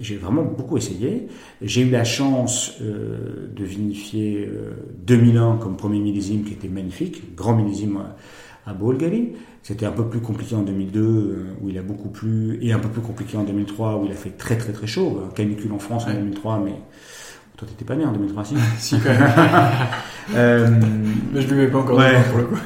[0.00, 1.28] j'ai vraiment beaucoup essayé.
[1.62, 4.48] J'ai eu la chance euh, de vinifier
[5.06, 7.98] 2001 comme premier millésime qui était magnifique, grand millésime
[8.66, 8.76] à, à
[9.62, 12.88] C'était un peu plus compliqué en 2002 où il a beaucoup plu et un peu
[12.88, 15.28] plus compliqué en 2003 où il a fait très très très chaud.
[15.36, 16.74] Canicule en France en 2003, mais
[17.56, 19.22] toi, t'étais pas né en 2003, si Si, quand même.
[20.34, 20.80] euh,
[21.32, 22.22] mais je buvais pas encore ouais.
[22.30, 22.58] pour le coup.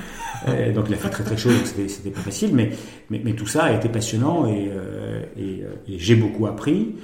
[0.74, 2.70] donc il a fait très très chaud, donc c'était pas facile, mais,
[3.10, 6.96] mais, mais, tout ça a été passionnant et, euh, et, euh, et j'ai beaucoup appris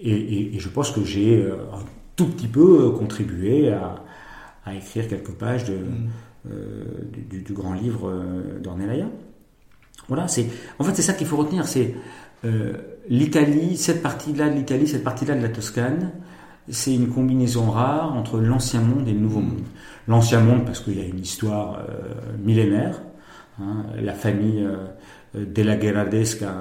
[0.00, 1.84] et, et, je pense que j'ai euh, un
[2.16, 4.02] tout petit peu contribué à,
[4.64, 6.50] à écrire quelques pages de, mm.
[7.30, 8.12] du, du, grand livre
[8.60, 9.06] d'Ornelaya.
[10.08, 10.46] Voilà, c'est
[10.78, 11.94] en fait c'est ça qu'il faut retenir, c'est
[13.08, 16.10] l'Italie, cette partie-là de l'Italie, cette partie-là de la Toscane,
[16.68, 19.64] c'est une combinaison rare entre l'ancien monde et le nouveau monde.
[20.08, 23.00] L'ancien monde parce qu'il y a une histoire euh, millénaire.
[23.60, 26.52] Hein, la famille euh, della Gherardesca,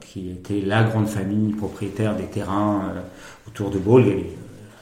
[0.00, 3.00] qui était la grande famille propriétaire des terrains euh,
[3.48, 4.24] autour de Bolghe,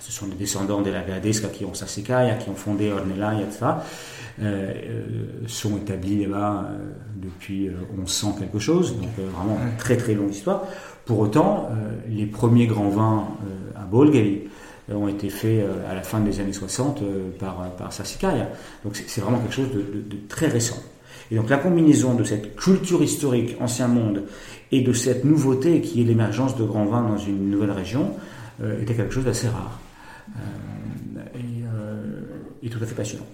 [0.01, 3.67] ce sont des descendants della Gherardesca qui ont Sassicaia, qui ont fondé Ornellaia, etc.,
[4.43, 4.73] euh,
[5.47, 6.69] sont établis là-bas
[7.17, 10.65] depuis 1100 quelque chose, donc vraiment très très longue histoire.
[11.07, 11.71] Pour autant,
[12.09, 13.29] les premiers grands vins
[13.75, 14.47] à euh,
[14.94, 17.90] ont été faits euh, à la fin des années 60 euh, par, par.
[18.85, 20.81] Donc c'est vraiment quelque chose de, de, très récent.
[21.31, 24.22] Et donc la combinaison de cette culture historique ancien monde
[24.70, 28.12] et de cette nouveauté qui est l'émergence de grands vins dans une nouvelle région
[28.81, 29.81] était quelque chose d'assez rare
[31.35, 33.27] et, et, tout à fait passionnant.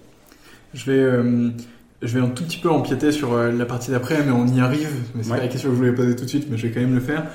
[0.73, 1.53] Je vais,
[2.01, 4.89] je vais un tout petit peu empiéter sur la partie d'après, mais on y arrive.
[5.13, 6.73] Mais c'est pas la question que je voulais poser tout de suite, mais je vais
[6.73, 7.25] quand même le faire.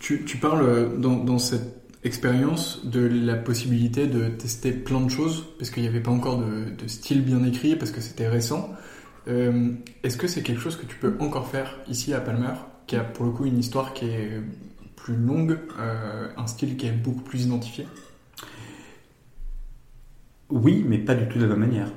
[0.00, 5.44] Tu, tu parles dans, dans cette expérience de la possibilité de tester plein de choses,
[5.58, 8.70] parce qu'il n'y avait pas encore de, style bien écrit, parce que c'était récent.
[9.28, 12.54] Euh, Est-ce que c'est quelque chose que tu peux encore faire ici à Palmer,
[12.86, 14.40] qui a pour le coup une histoire qui est
[14.94, 17.86] plus longue, euh, un style qui est beaucoup plus identifié?
[20.48, 21.90] Oui, mais pas du tout de la même manière.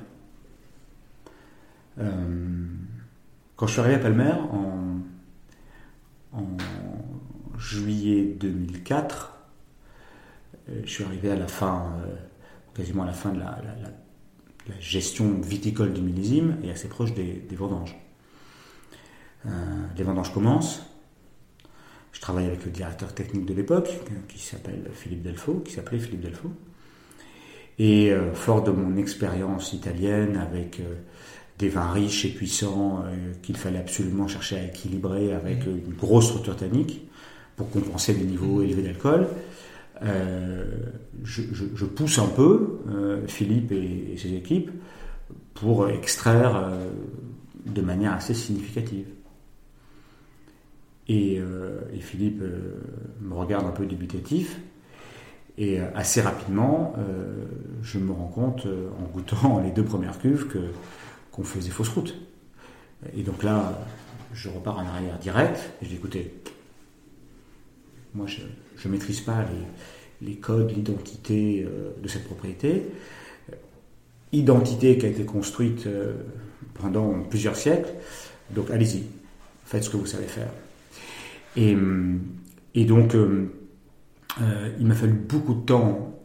[1.98, 2.66] Euh,
[3.56, 4.80] quand je suis arrivé à Palmer en,
[7.58, 9.39] juillet 2004, euh,
[10.84, 12.14] je suis arrivé à la fin, euh,
[12.74, 13.88] quasiment à la fin de la, la, la,
[14.68, 17.96] la gestion viticole du millésime et assez proche des, des vendanges.
[19.46, 19.50] Euh,
[19.96, 20.82] les vendanges commencent.
[22.12, 23.88] Je travaille avec le directeur technique de l'époque,
[24.28, 26.52] qui s'appelle Philippe Delfaux, qui s'appelait Philippe Delfaux.
[27.78, 30.96] Et euh, fort de mon expérience italienne avec euh,
[31.58, 35.70] des vins riches et puissants euh, qu'il fallait absolument chercher à équilibrer avec mmh.
[35.86, 37.00] une grosse structure tannique
[37.56, 38.64] pour compenser des niveaux mmh.
[38.64, 39.28] élevés d'alcool,
[40.02, 42.80] je, je, pousse un peu
[43.26, 44.70] Philippe et, ses équipes
[45.54, 46.72] pour extraire
[47.66, 49.06] de manière assez significative.
[51.10, 52.80] Et, euh, Philippe euh,
[53.20, 54.60] me regarde un peu dubitatif.
[55.58, 56.94] Et euh, assez rapidement,
[57.82, 60.46] je me rends compte, en goûtant les deux premières cuves,
[61.32, 62.16] qu'on faisait fausse route.
[63.14, 63.78] Et donc là,
[64.32, 65.58] je repars en arrière direct.
[65.82, 66.32] Et je dis écoutez,
[68.14, 68.42] moi je
[68.88, 69.44] ne maîtrise pas
[70.22, 71.66] les, codes, l'identité
[72.02, 72.86] de cette propriété.
[74.32, 75.88] Identité qui a été construite
[76.74, 77.90] pendant plusieurs siècles.
[78.54, 79.04] Donc allez-y,
[79.64, 80.50] faites ce que vous savez faire.
[81.56, 83.52] Et, donc, euh,
[84.40, 86.20] euh, il m'a fallu beaucoup de temps,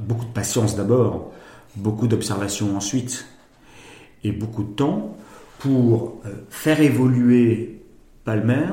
[0.00, 1.32] beaucoup de patience d'abord,
[1.76, 3.26] beaucoup d'observation ensuite,
[4.24, 5.16] et beaucoup de temps
[5.58, 7.80] pour euh, faire évoluer
[8.24, 8.66] Palmer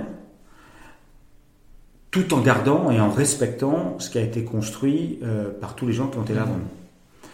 [2.12, 5.94] tout en gardant et en respectant ce qui a été construit euh, par tous les
[5.94, 7.30] gens qui ont été là avant nous.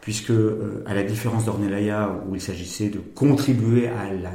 [0.00, 4.30] Puisque, euh, à la différence d'Ornelaya, où il s'agissait de contribuer à la,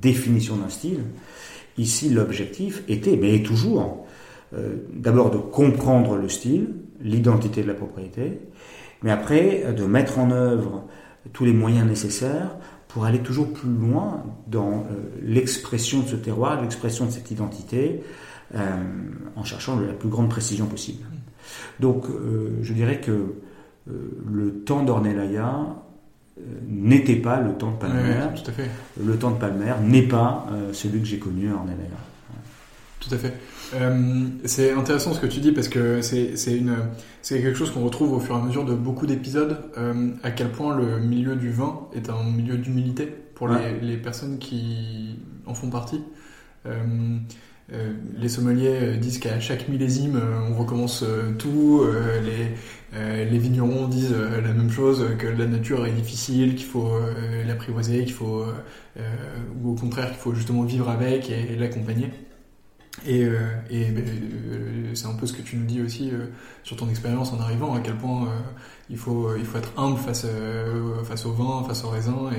[0.00, 1.00] définition d'un style,
[1.76, 4.06] Ici, l'objectif était, mais est toujours,
[4.54, 6.68] euh, d'abord de comprendre le style,
[7.00, 8.38] l'identité de la propriété,
[9.02, 10.84] mais après de mettre en œuvre
[11.32, 12.54] tous les moyens nécessaires
[12.86, 14.86] pour aller toujours plus loin dans
[15.20, 18.02] l'expression de ce terroir, l'expression de cette identité,
[19.36, 21.04] en cherchant la plus grande précision possible.
[21.80, 23.92] Donc, euh, je dirais que euh,
[24.32, 25.76] le temps d'Ornelaya
[26.38, 28.14] euh, n'était pas le temps de Palmer.
[28.32, 28.70] Oui, tout à fait.
[29.02, 31.98] Le temps de Palmer n'est pas euh, celui que j'ai connu en LR.
[33.00, 33.34] Tout à fait.
[33.74, 36.34] Euh, c'est intéressant ce que tu dis parce que c'est
[37.28, 39.58] quelque chose qu'on retrouve au fur et à mesure de beaucoup d'épisodes.
[39.76, 43.78] Euh, à quel point le milieu du vin est un milieu d'humilité pour ouais.
[43.80, 46.00] les, les, personnes qui en font partie.
[46.66, 47.18] Euh, euh,
[47.70, 51.04] les sommeliers disent qu'à chaque millésime, on recommence
[51.38, 51.82] tout.
[52.92, 56.92] les, vignerons disent la même chose, que la nature est difficile, qu'il faut
[57.46, 58.44] l'apprivoiser, qu'il faut,
[59.62, 62.10] ou au contraire, qu'il faut justement vivre avec et, l'accompagner.
[63.06, 63.38] Et, euh,
[63.72, 66.26] euh, c'est un peu ce que tu nous dis aussi euh,
[66.62, 68.28] sur ton expérience en arrivant, à quel point
[68.88, 70.26] il, faut, il faut être humble face,
[71.04, 72.30] face au vin, face au raisin,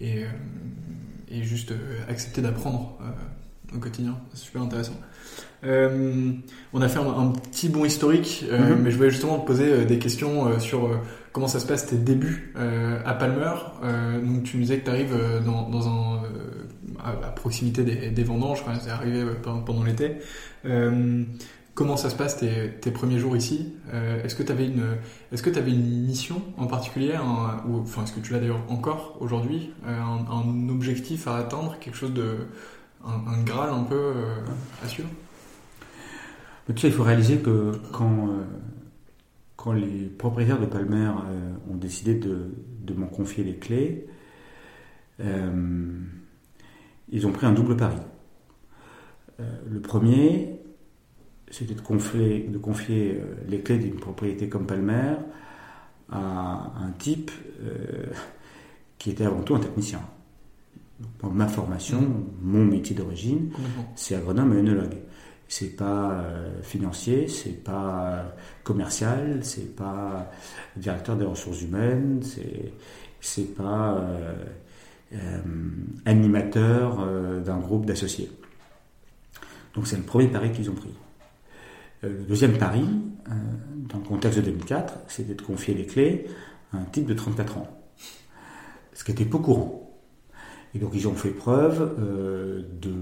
[0.00, 0.24] et,
[1.30, 1.72] et juste
[2.08, 2.98] accepter d'apprendre
[3.74, 4.16] au quotidien.
[4.32, 4.96] C'est super intéressant.
[5.64, 6.32] Euh,
[6.72, 8.82] on a fait un, un petit bon historique, euh, mm -hmm.
[8.82, 10.88] mais je voulais justement te poser des questions euh, sur
[11.32, 12.54] comment ça se passe tes débuts
[13.04, 13.54] à Palmer.
[14.24, 16.22] donc tu nous disais que tu arrives dans, dans, un
[17.04, 20.06] à, à proximité des, des, vendanges, quand c'est arrivé pendant, pendant l'été.
[21.74, 23.58] comment ça se passe tes, tes premiers jours ici?
[24.24, 24.86] Est-ce que tu avais une
[25.32, 28.40] est-ce que tu avais une mission en particulier, un, ou enfin est-ce que tu l'as
[28.40, 32.28] d'ailleurs encore aujourd'hui, un, un, objectif à atteindre, quelque chose de
[33.04, 34.12] un, un graal un peu
[34.84, 35.08] à suivre
[36.70, 38.44] mais tu sais, il faut réaliser que quand, euh,
[39.56, 44.06] quand les propriétaires de Palmer euh, ont décidé de, de m'en confier les clés,
[45.18, 45.98] euh,
[47.08, 47.96] ils ont pris un double pari.
[49.38, 50.60] le premier,
[51.50, 55.16] c'était de confier, de confier les clés d'une propriété comme Palmer
[56.08, 57.32] à un type
[58.98, 60.02] qui était avant tout un technicien.
[61.22, 62.24] Ma formation, mmh.
[62.42, 63.50] mon métier d'origine,
[63.94, 64.96] c'est agronome et œnologue
[65.50, 68.22] c'est pas euh, financier, c'est pas euh,
[68.62, 70.30] commercial, c'est pas
[70.76, 72.72] directeur des ressources humaines, c'est
[73.20, 74.32] c'est pas euh,
[75.12, 75.40] euh
[76.06, 77.04] animateur
[77.44, 78.30] d'un groupe d'associés.
[79.74, 80.94] Donc c'est le premier pari qu'ils ont pris.
[82.02, 82.84] Le deuxième pari,
[83.26, 86.26] dans le contexte de 2004, c'était de confier les clés
[86.72, 87.68] à un type de 34 ans,
[88.94, 89.89] ce qui était peu courant.
[90.74, 91.96] Et donc ils ont fait preuve
[92.80, 92.92] de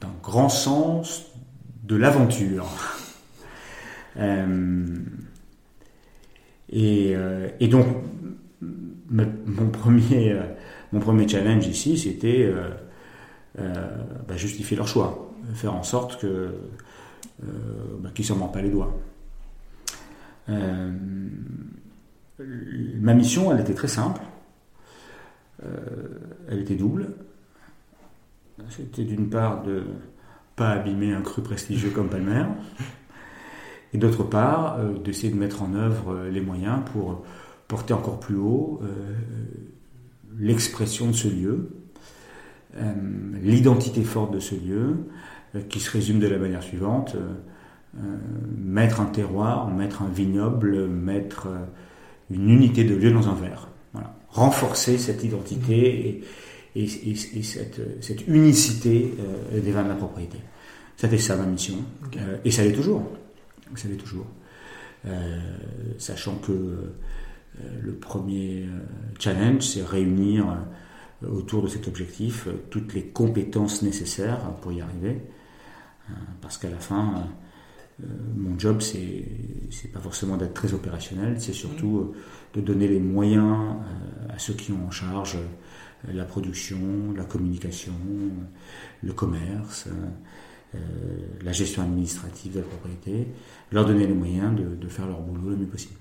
[0.00, 1.26] d'un grand sens
[1.84, 2.66] de l'aventure.
[6.72, 7.14] et,
[7.60, 7.86] et, donc,
[9.10, 10.38] mon premier,
[10.92, 12.52] mon premier challenge ici, c'était
[13.56, 16.50] bah, justifier leur choix, faire en sorte que
[17.40, 18.94] bah, qu'ils ne s'en mordent pas les doigts.
[22.38, 24.20] ma mission, elle était très simple.
[26.48, 27.08] Elle était double.
[28.68, 29.84] C'était d'une part de
[30.56, 32.44] pas abîmer un cru prestigieux comme Palmer,
[33.92, 37.24] et d'autre part euh, d'essayer de mettre en œuvre euh, les moyens pour
[37.68, 38.88] porter encore plus haut euh,
[40.38, 41.70] l'expression de ce lieu,
[43.42, 44.96] l'identité forte de ce lieu,
[45.68, 47.16] qui se résume de la manière suivante
[48.56, 51.48] mettre un terroir, mettre un vignoble, mettre
[52.30, 53.68] une unité de lieu dans un verre.
[54.32, 56.24] Renforcer cette identité
[56.74, 60.38] et, et, cette, cette, unicité euh, des vins de la propriété.
[60.96, 61.76] C'était ça ma mission.
[62.16, 63.02] Euh, et ça l'est toujours.
[63.74, 64.26] Ça l'est toujours.
[65.06, 65.40] Euh,
[65.98, 66.92] sachant que
[67.82, 68.66] le premier
[69.18, 70.46] challenge, c'est réunir
[71.30, 75.20] autour de cet objectif toutes les compétences nécessaires pour y arriver.
[76.40, 77.26] parce qu'à la fin,
[78.36, 79.24] mon job, c'est,
[79.70, 82.14] c'est pas forcément d'être très opérationnel, c'est surtout
[82.54, 82.58] mmh.
[82.58, 83.76] de donner les moyens
[84.28, 85.38] à ceux qui ont en charge
[86.12, 86.78] la production,
[87.16, 87.92] la communication,
[89.02, 89.88] le commerce,
[90.74, 90.78] euh,
[91.44, 93.28] la gestion administrative de la propriété,
[93.70, 95.94] leur donner les moyens de, faire leur boulot le mieux possible.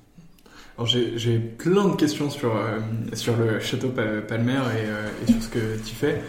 [0.85, 2.79] J'ai plein de questions sur, euh,
[3.13, 6.21] sur le château Palmer euh, et, sur ce que tu fais.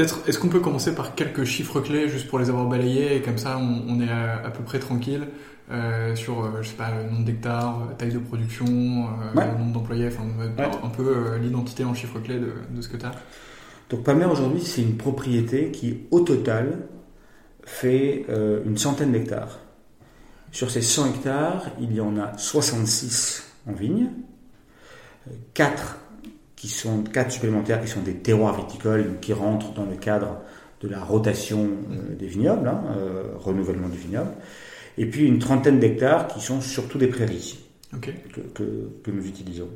[0.00, 3.20] Peut-être, est-ce qu'on peut commencer par quelques chiffres clés juste pour les avoir balayés et
[3.20, 5.26] comme ça on, est à, peu près tranquille
[5.70, 9.74] euh, sur, euh, je sais pas, le nombre d'hectares, euh, taille de production, le nombre
[9.74, 10.24] d'employés, enfin,
[10.82, 13.12] un peu l'identité en chiffres clés de, de ce que tu as
[13.90, 16.78] Donc Palmer aujourd'hui, c'est une propriété qui, au total,
[17.62, 18.24] fait
[18.64, 19.58] une centaine d'hectares.
[20.50, 24.08] Sur ces 100 hectares, il y en a 66 en vigne,
[25.52, 25.98] 4
[26.60, 30.36] qui sont 4 supplémentaires qui sont des terroirs viticoles qui rentrent dans le cadre
[30.82, 31.70] de la rotation
[32.18, 32.82] des vignobles, hein,
[33.38, 34.32] renouvellement du vignoble,
[34.98, 37.58] et puis une trentaine d'hectares qui sont surtout des prairies
[38.00, 39.68] que, nous utilisons.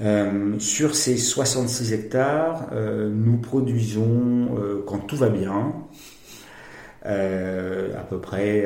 [0.00, 5.74] Euh, sur ces 66 hectares, euh, nous produisons, euh, quand tout va bien,
[7.04, 8.64] à peu près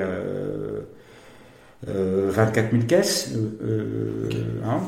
[1.84, 3.34] 24 000 caisses.
[4.64, 4.80] Hein,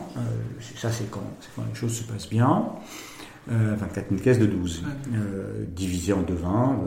[0.77, 1.21] ça, c'est quand,
[1.55, 2.67] quand, les choses se passent bien.
[3.47, 4.85] 24 000 caisses de 12,
[5.75, 6.79] divisées en deux vins,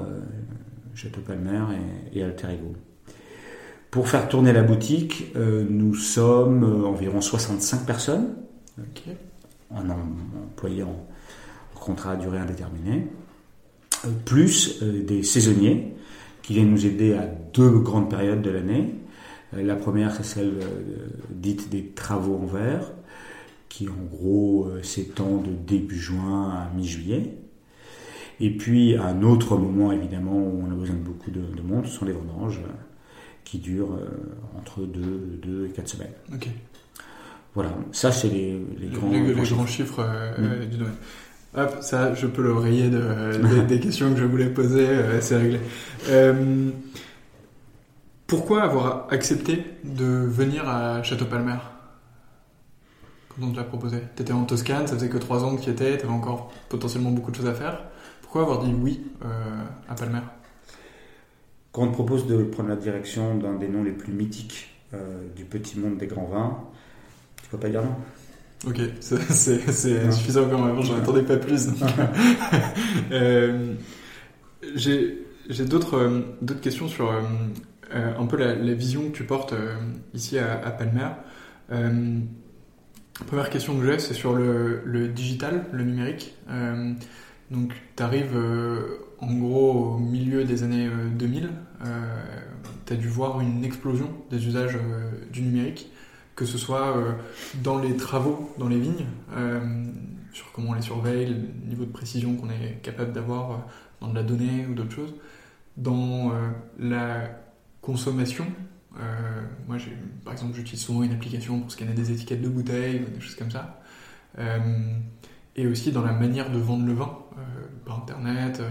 [0.93, 1.61] Château Palmer
[2.13, 2.75] et, et Alter Ego.
[3.91, 8.35] Pour faire tourner la boutique, euh, nous sommes euh, environ 65 personnes,
[9.69, 10.95] en employés en,
[11.75, 13.07] contrat à durée indéterminée,
[14.05, 15.93] euh, plus des saisonniers
[16.41, 18.95] qui viennent nous aider à deux grandes périodes de l'année.
[19.53, 20.53] La première, c'est celle
[21.29, 22.91] dite des travaux en verre,
[23.69, 27.33] qui en gros s'étend de début juin à mi-juillet.
[28.39, 31.85] Et puis, un autre moment, évidemment, où on a besoin de beaucoup de, de monde,
[31.85, 32.61] ce sont les vendanges
[33.51, 34.07] qui dure euh,
[34.57, 36.13] entre 2, et 4 semaines.
[36.33, 36.47] Ok.
[37.53, 40.69] Voilà, ça c'est les, les, grands, les, grands, chiffres, euh, mm.
[40.69, 40.95] du domaine.
[41.57, 45.35] Hop, ça je peux le rayer de, des, questions que je voulais poser, euh, c'est
[45.35, 45.59] réglé.
[48.31, 51.57] Pourquoi avoir accepté de venir à Château Palmer
[53.27, 53.97] quand on te l'a proposé?
[54.15, 56.13] Tu étais en Toscane, ça faisait que 3 ans que tu y étais, tu avais
[56.13, 57.83] encore potentiellement beaucoup de choses à faire.
[58.21, 59.01] Pourquoi avoir dit oui
[59.89, 60.21] à Palmer?
[61.73, 65.27] Quand on te propose de prendre la direction d'un des noms les plus mythiques euh,
[65.35, 66.57] du petit monde des grands vins,
[67.43, 67.95] tu peux pas dire non.
[68.65, 71.67] Ok, c'est suffisant quand même, j'en attendais pas plus.
[73.11, 73.73] euh,
[74.73, 75.17] J'ai
[75.49, 77.11] euh, d'autres questions sur
[77.93, 79.53] euh, un peu la, vision que tu portes
[80.13, 81.09] ici à, Palmer.
[83.27, 86.35] première question que j'ai, c'est sur le, digital, le numérique.
[87.49, 88.37] donc, tu arrives
[89.19, 91.49] en gros, au milieu des années 2000,
[92.85, 95.91] tu as dû voir une explosion des usages euh, du numérique,
[96.35, 97.13] que ce soit euh,
[97.63, 99.85] dans les travaux, dans les vignes, euh,
[100.33, 103.67] sur comment on les surveille, le niveau de précision qu'on est capable d'avoir
[103.99, 105.13] dans de la donnée ou d'autres choses,
[105.77, 106.31] dans
[106.79, 107.29] la
[107.81, 108.45] consommation.
[109.67, 109.77] moi,
[110.23, 113.51] par exemple, j'utilise souvent une application pour scanner des étiquettes de bouteilles, des choses comme
[113.51, 113.81] ça
[115.55, 117.41] et aussi dans la manière de vendre le vin, euh,
[117.85, 118.69] par internet, euh,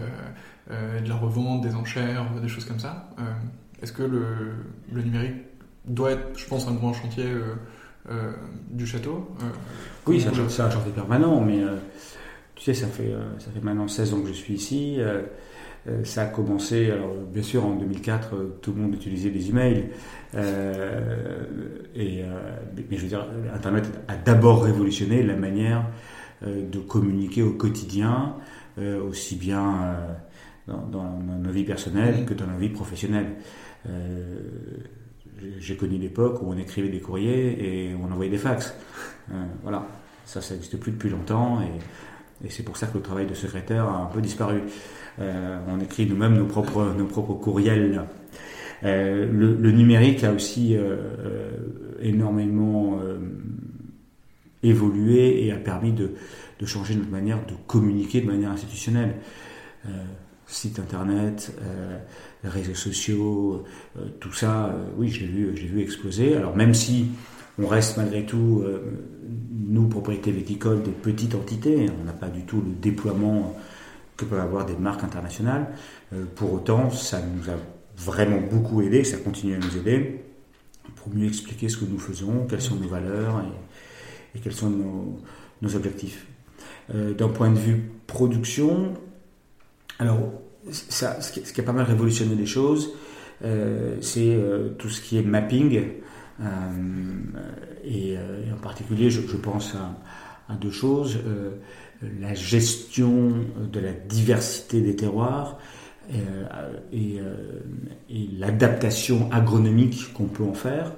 [0.70, 3.10] euh, de la revente, des enchères, des choses comme ça.
[3.82, 5.36] Est-ce que le, numérique
[5.84, 7.26] doit être, je pense, un grand chantier
[8.70, 9.30] du château
[10.06, 11.60] Oui, c'est un chantier permanent, mais
[12.54, 14.98] tu sais, ça fait, ça fait maintenant 16 ans que je suis ici.
[15.88, 19.90] Euh, ça a commencé, alors bien sûr en 2004, tout le monde utilisait des emails.
[21.94, 22.22] et,
[22.90, 25.86] mais je veux dire, Internet a d'abord révolutionné la manière
[26.42, 28.36] de communiquer au quotidien,
[28.78, 29.96] aussi bien
[30.66, 33.34] dans, dans, nos vies personnelles que dans nos vies professionnelles.
[35.58, 38.74] J'ai connu l'époque où on écrivait des courriers et on envoyait des fax.
[39.62, 39.86] voilà,
[40.24, 41.70] ça, ça n'existe plus depuis longtemps et,
[42.44, 44.62] et c'est pour ça que le travail de secrétaire a un peu disparu.
[45.20, 48.04] Euh, on écrit nous-mêmes nos propres, nos propres courriels.
[48.84, 50.96] Euh, le, numérique a aussi euh,
[52.00, 52.98] énormément
[54.62, 56.12] évolué et a permis de,
[56.64, 59.16] changer notre manière de communiquer de manière institutionnelle.
[60.46, 61.54] site internet,
[62.42, 63.64] réseaux sociaux,
[64.18, 66.36] tout ça, oui, je l'ai vu, vu exploser.
[66.36, 67.08] Alors même si
[67.58, 68.64] on reste malgré tout,
[69.68, 73.54] nous, propriétés viticoles, des petites entités, on n'a pas du tout le déploiement
[74.16, 75.66] que peuvent avoir des marques internationales.
[76.12, 77.56] Euh, pour autant, ça nous a
[77.96, 80.24] vraiment beaucoup aidé, ça continue à nous aider
[80.96, 83.42] pour mieux expliquer ce que nous faisons, quelles sont nos valeurs
[84.34, 86.26] et, quels sont nos, objectifs.
[86.94, 88.94] Euh, d'un point de vue production,
[89.98, 90.18] alors
[90.70, 92.92] ce, qui, a pas mal révolutionné les choses,
[93.44, 94.38] euh, c'est
[94.78, 95.82] tout ce qui est mapping.
[97.84, 98.16] Et,
[98.52, 101.18] en particulier, je, pense à, à deux choses
[102.20, 103.34] la gestion
[103.70, 105.58] de la diversité des terroirs
[106.12, 107.60] euh, et, euh,
[108.08, 110.92] et l'adaptation agronomique qu'on peut en faire.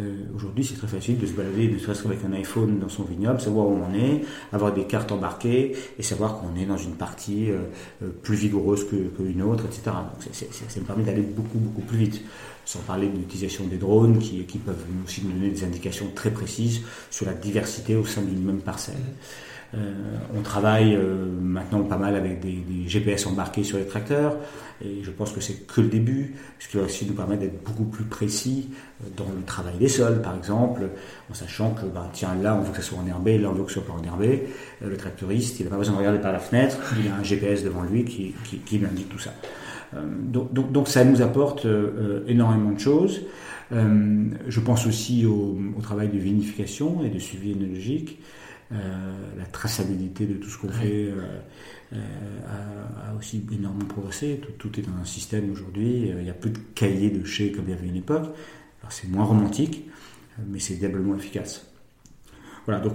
[0.00, 3.04] Euh, Aujourd'hui, c'est très facile de se balader, ne serait-ce qu'avec un iPhone dans son
[3.04, 4.22] vignoble, savoir où on est,
[4.52, 7.58] avoir des cartes embarquées et savoir qu'on est dans une partie euh,
[8.02, 9.82] euh plus vigoureuse qu'une autre, etc.
[9.86, 12.22] Donc, c ça me permet d'aller beaucoup, beaucoup plus vite.
[12.68, 16.82] Sans parler de l'utilisation des drones qui, peuvent aussi nous donner des indications très précises
[17.10, 19.00] sur la diversité au sein d'une même parcelle.
[19.74, 19.94] Euh,
[20.36, 24.36] on travaille euh, maintenant pas mal avec des, GPS embarqués sur les tracteurs
[24.84, 27.64] et je pense que c'est que le début, ce qui va aussi nous permettre d'être
[27.64, 28.68] beaucoup plus précis
[29.02, 30.90] euh, dans le travail des sols, par exemple,
[31.30, 33.64] en sachant que bah, tiens là on veut que ça soit enherbé, là on veut
[33.64, 34.46] que ce soit pas enherbé.
[34.82, 37.64] Le tracteuriste, il n'a pas besoin de regarder par la fenêtre, il a un GPS
[37.64, 39.32] devant lui qui, qui, lui indique tout ça.
[39.94, 41.66] Donc, donc, ça nous apporte
[42.26, 43.22] énormément de choses.
[43.70, 48.18] je pense aussi au, au, travail de vinification et de suivi énologique.
[48.70, 48.76] Euh,
[49.38, 51.40] la traçabilité de tout ce qu'on fait euh,
[51.94, 51.96] euh,
[53.10, 54.42] a, aussi énormément progressé.
[54.58, 56.08] Tout, est dans un système aujourd'hui.
[56.08, 58.24] Il n'y a plus de cahiers de chez comme il y avait une époque.
[58.82, 59.88] Alors c'est moins romantique,
[60.46, 61.72] mais c'est diablement efficace.
[62.66, 62.92] Voilà, donc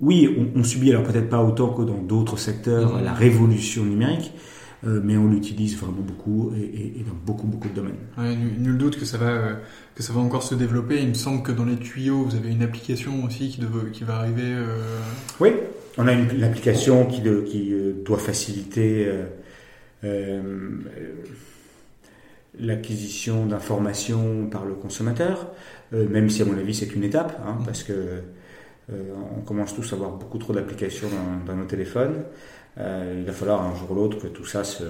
[0.00, 3.04] oui, on, subit alors peut-être pas autant que dans d'autres secteurs mmh.
[3.04, 4.32] la révolution numérique,
[4.84, 7.94] euh, mais on l'utilise vraiment beaucoup et, dans beaucoup beaucoup de domaines.
[8.58, 9.54] nul, doute que ça va euh,
[9.94, 11.00] que ça va encore se développer.
[11.00, 13.62] Il me semble que dans les tuyaux, vous avez une application aussi qui,
[13.92, 14.42] qui va arriver.
[14.42, 14.98] Euh,
[15.38, 15.52] oui,
[15.98, 17.72] on a une, application qui, qui
[18.04, 19.08] doit faciliter
[22.58, 25.52] l'acquisition d'informations par le consommateur,
[25.92, 28.22] même si à mon avis c'est une étape, hein, parce que
[29.38, 31.08] on commence tous à avoir beaucoup trop d'applications
[31.46, 32.22] dans, nos téléphones.
[32.78, 34.84] Euh, il va falloir un jour ou l'autre que tout ça se,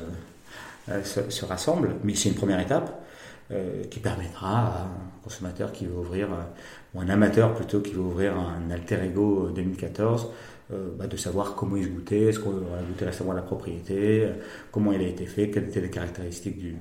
[0.88, 3.04] euh, se, rassemble, mais c'est une première étape
[3.50, 6.28] euh, qui permettra à un consommateur qui veut ouvrir,
[6.94, 10.30] ou un amateur plutôt qui veut ouvrir un alter ego 2014,
[10.96, 14.26] bah, de savoir comment il se goûtait, est-ce qu'on va goûter à savoir la propriété,
[14.70, 16.74] comment il a été fait, quelles étaient les caractéristiques du,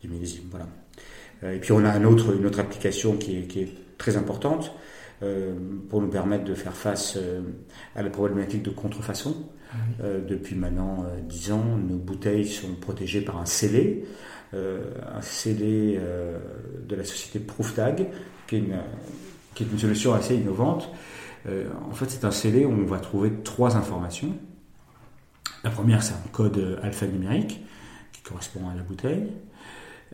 [0.00, 0.44] du millésime.
[0.52, 1.52] Voilà.
[1.52, 4.70] et puis on a une autre application qui est très importante
[5.88, 7.18] pour nous permettre de faire face
[7.94, 9.34] à la problématique de contrefaçon.
[10.02, 14.04] Euh, depuis maintenant 10 euh, ans, nos bouteilles sont protégées par un scellé,
[14.54, 16.00] euh, un scellé
[16.86, 18.08] de la société Prooftag,
[18.46, 18.76] qui est une,
[19.54, 20.90] qui est une solution assez innovante.
[21.46, 24.36] en fait, c'est un scellé où on va trouver trois informations.
[25.62, 27.64] La première, c'est un code alphanumérique
[28.12, 29.32] qui correspond à la bouteille.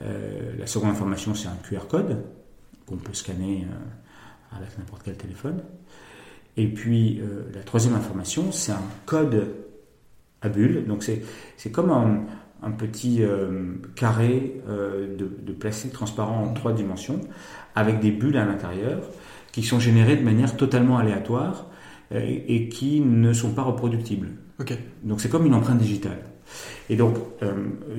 [0.01, 2.25] la seconde information, c'est un QR code
[2.87, 3.67] qu'on peut scanner
[4.57, 5.62] avec n'importe quel téléphone.
[6.57, 9.46] Et puis euh, la troisième information, c'est un code
[10.42, 10.84] à bulles.
[10.86, 12.24] Donc c'est comme un,
[12.62, 17.20] un petit euh, carré euh, de, de, plastique transparent en trois dimensions
[17.74, 19.01] avec des bulles à l'intérieur
[19.53, 21.66] qui sont générées de manière totalement aléatoire
[22.12, 24.30] et, qui ne sont pas reproductibles.
[24.59, 24.78] Okay.
[25.05, 26.18] Donc c'est comme une empreinte digitale.
[26.88, 27.16] Et donc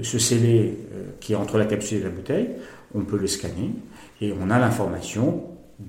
[0.01, 0.77] ce scellé
[1.21, 2.49] qui est entre la capsule et la bouteille,
[2.93, 3.71] on peut le scanner
[4.19, 5.43] et on a l'information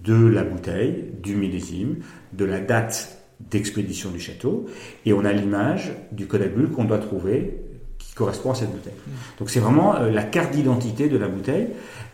[0.05, 1.97] de la bouteille, du millésime,
[2.33, 3.19] de la date
[3.51, 4.67] d'expédition du château,
[5.05, 7.61] et on a l'image du bulles qu'on doit trouver
[7.99, 8.95] qui correspond à cette bouteille.
[9.39, 11.69] Donc c'est vraiment euh, la carte d'identité de la bouteille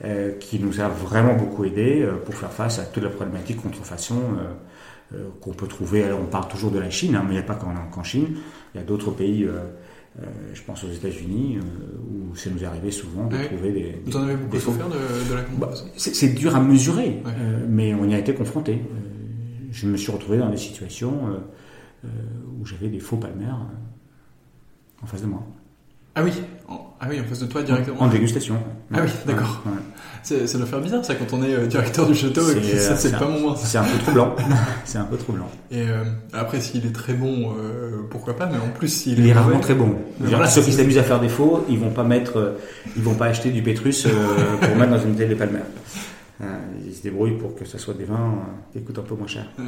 [0.05, 3.61] euh, qui nous a vraiment beaucoup aidé euh, pour faire face à toute la problématique
[3.61, 4.17] contrefaçon
[5.41, 6.05] qu'on peut trouver.
[6.05, 8.37] Alors on parle toujours de la Chine, hein, mais il n'y a pas qu'en Chine,
[8.75, 9.49] il y a d'autres pays,
[10.53, 14.03] je pense aux États-Unis, où nous, ça nous est arrivé souvent de trouver des.
[14.05, 17.95] Vous en avez beaucoup souffert de, de la Bah, c'est dur à mesurer, euh, mais
[17.95, 18.73] on y a été confronté.
[18.73, 19.09] Euh,
[19.71, 21.39] je me suis retrouvé dans des situations euh,
[22.05, 22.09] euh,
[22.61, 25.47] où j'avais des faux palmaires euh, en face de moi.
[26.19, 26.33] Ah oui,
[26.69, 28.01] en, ah oui, en face de toi directement.
[28.03, 28.57] En dégustation.
[28.93, 29.63] Ah oui, d'accord.
[29.67, 29.79] Ouais, ouais.
[30.25, 32.77] C'est- Ça doit faire bizarre ça quand on est euh, directeur du château et que
[32.77, 33.57] ça euh, c'est pas mon moment.
[33.57, 34.35] C'est un peu troublant.
[34.85, 35.49] c'est un peu troublant.
[35.71, 36.03] Et euh,
[36.33, 39.61] après s'il est très bon, euh, pourquoi pas, mais en plus s'il Il est rarement
[39.61, 39.95] très bon.
[40.19, 42.57] Dire, Voilà, ceux qui s'amusent à faire des faux, ils vont pas mettre,
[42.97, 44.09] ils vont pas acheter du pétrus
[44.61, 45.61] pour mettre dans une bouteille de palmer.
[46.85, 48.35] Ils se débrouillent pour que ça soit des vins
[48.73, 49.47] qui coûtent un peu moins cher.
[49.59, 49.65] Ouais.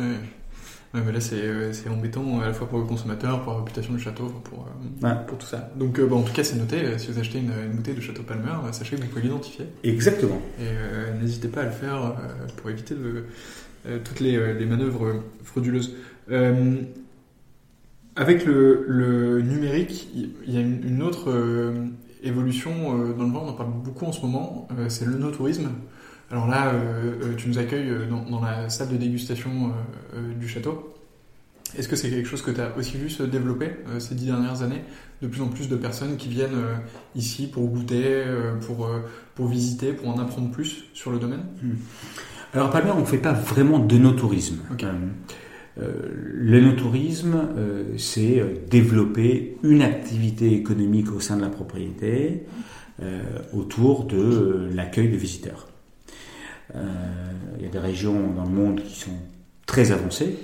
[0.92, 3.94] Ouais, mais là c'est euh, embêtant à la fois pour le consommateur, pour la réputation
[3.94, 5.14] du château, pour, euh, Ouais.
[5.28, 5.70] pour tout ça.
[5.76, 8.00] Donc euh, en tout cas c'est noté, euh, si vous achetez une, une bouteille de
[8.00, 9.66] Château Palmer, euh, sachez que vous pouvez l'identifier.
[9.84, 10.40] Exactement.
[10.58, 13.24] Et euh, n'hésitez pas à le faire euh, pour éviter de,
[13.86, 15.14] euh, toutes les, euh, les manœuvres euh,
[15.44, 15.94] frauduleuses.
[16.32, 16.76] Euh,
[18.16, 21.86] avec le, le numérique, il y a une, une autre euh,
[22.24, 25.16] évolution euh, dans le vin, on en parle beaucoup en ce moment, euh, c'est le
[25.16, 25.68] no-tourisme.
[26.30, 29.72] Alors là, euh, euh, tu nous accueilles euh, dans, dans la salle de dégustation
[30.38, 30.94] du château.
[31.76, 34.26] Est-ce que c'est quelque chose que tu as aussi vu se développer euh, ces dix
[34.26, 34.82] dernières années?
[35.22, 36.74] De plus en plus de personnes qui viennent euh,
[37.14, 38.88] ici pour goûter, euh, pour,
[39.34, 41.42] pour visiter, pour en apprendre plus sur le domaine?
[42.54, 44.58] Alors à Palmer, on ne fait pas vraiment de no-tourisme.
[45.76, 47.48] Le no-tourisme,
[47.96, 52.46] c'est développer une activité économique au sein de la propriété
[53.52, 55.68] autour de l'accueil de visiteurs.
[56.76, 56.80] Euh,
[57.58, 59.10] Il y a des régions dans le monde qui sont
[59.66, 60.38] très avancées.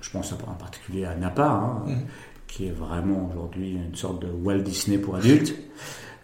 [0.00, 1.96] Je pense en particulier à Napa, hein, Mhm.
[2.46, 5.54] qui est vraiment aujourd'hui une sorte de Walt Disney pour adultes.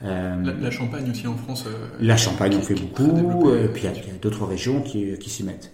[0.03, 1.65] Euh, La, la Champagne aussi en France.
[1.67, 4.19] euh, la Champagne en qui- fait qui est très beaucoup, et puis il y a,
[4.21, 5.73] d'autres régions qui, qui s'y mettent.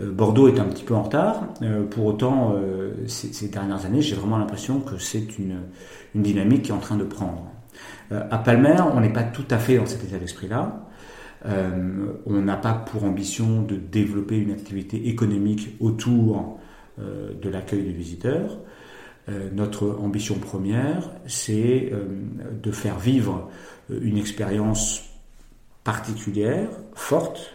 [0.00, 1.44] Euh, Bordeaux est un petit peu en retard.
[1.90, 2.54] pour autant,
[3.06, 5.60] ces, ces dernières années, j'ai vraiment l'impression que c'est une,
[6.14, 7.46] une dynamique qui est en train de prendre.
[8.10, 10.86] À Palmer, on n'est pas tout à fait dans cet état d'esprit-là.
[11.46, 16.58] Euh, on n'a pas pour ambition de développer une activité économique autour
[16.98, 18.58] euh, de l'accueil des visiteurs.
[19.28, 21.92] Euh, notre ambition première, c'est
[22.62, 23.50] de faire vivre
[23.90, 25.02] une expérience
[25.84, 27.54] particulière, forte,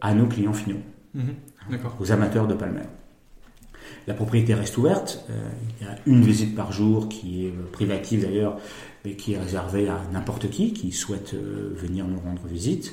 [0.00, 0.82] à nos clients finaux,
[1.14, 1.34] Mhm.
[1.70, 1.96] D'accord.
[1.98, 2.82] aux amateurs de Palmer.
[4.06, 5.24] La propriété reste ouverte.
[5.30, 5.48] euh,
[5.80, 8.56] il y a une visite par jour qui est euh, privative d'ailleurs,
[9.04, 12.92] mais qui est réservée à n'importe qui qui souhaite euh, venir nous rendre visite.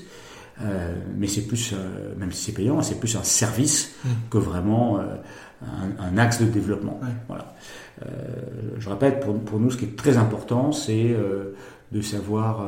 [0.62, 4.12] Euh, mais c'est plus, euh, même si c'est payant, c'est plus un service Mhm.
[4.30, 5.16] que vraiment euh,
[5.64, 7.00] un, un axe de développement.
[7.02, 7.10] Ouais.
[7.28, 7.56] Voilà.
[8.80, 11.16] Je répète, pour, pour nous, ce qui est très important, c'est
[11.92, 12.68] de savoir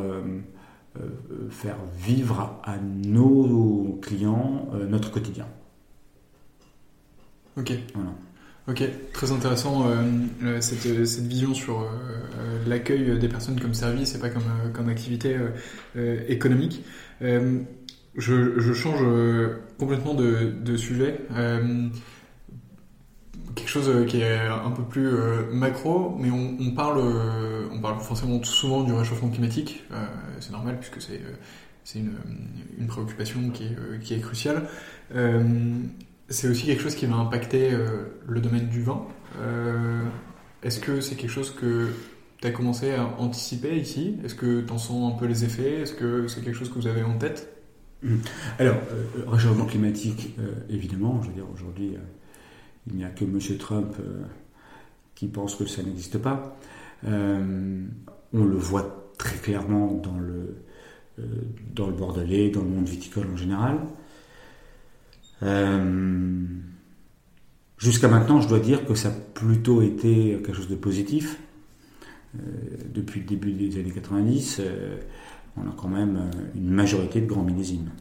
[1.49, 5.45] faire vivre à nos clients notre quotidien.
[7.57, 7.73] Ok.
[7.93, 8.11] Voilà.
[8.67, 10.01] Ok, très intéressant euh,
[10.43, 11.85] euh, cette, vision sur euh,
[12.65, 15.37] l'accueil des personnes comme service et pas comme, activité
[16.27, 16.83] économique.
[17.21, 19.03] Je, change
[19.77, 21.21] complètement de, sujet.
[23.53, 25.11] Quelque chose qui est un peu plus
[25.51, 27.01] macro, mais on, parle,
[27.71, 29.83] on parle forcément souvent du réchauffement climatique.
[30.39, 31.01] C'est normal puisque
[31.83, 34.67] c'est une, préoccupation qui est, qui est cruciale.
[36.29, 39.05] C'est aussi quelque chose qui va impacter euh, le domaine du vin.
[39.39, 40.03] Euh,
[40.63, 41.89] Est-ce que c'est quelque chose que
[42.41, 44.17] tu as commencé à anticiper ici?
[44.23, 45.81] Est-ce que tu en sens un peu les effets?
[45.81, 47.51] Est-ce que c'est quelque chose que vous avez en tête?
[48.59, 51.99] Alors, euh, réchauffement climatique, euh, évidemment, je veux dire, aujourd'hui, euh,
[52.87, 53.39] il n'y a que M.
[53.57, 54.23] Trump euh,
[55.15, 56.57] qui pense que ça n'existe pas.
[57.07, 57.83] Euh,
[58.33, 60.57] on le voit très clairement dans le,
[61.19, 61.23] euh,
[61.73, 63.79] dans le Bordelais, dans le monde viticole en général.
[65.43, 66.45] Euh,
[67.77, 71.39] Jusqu'à maintenant, je dois dire que ça a plutôt été quelque chose de positif.
[72.35, 72.39] Euh,
[72.93, 74.97] depuis le début des années 90, euh,
[75.57, 77.91] on a quand même une majorité de grands millésimes.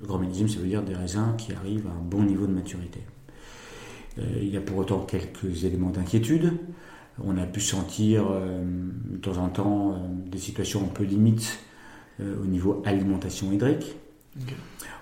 [0.00, 2.52] Le grand millésime, ça veut dire des raisins qui arrivent à un bon niveau de
[2.52, 3.00] maturité.
[4.18, 6.52] Il y a pour autant quelques éléments d'inquiétude.
[7.22, 11.58] On a pu sentir de temps en temps des situations un peu limites
[12.20, 13.96] au niveau alimentation hydrique.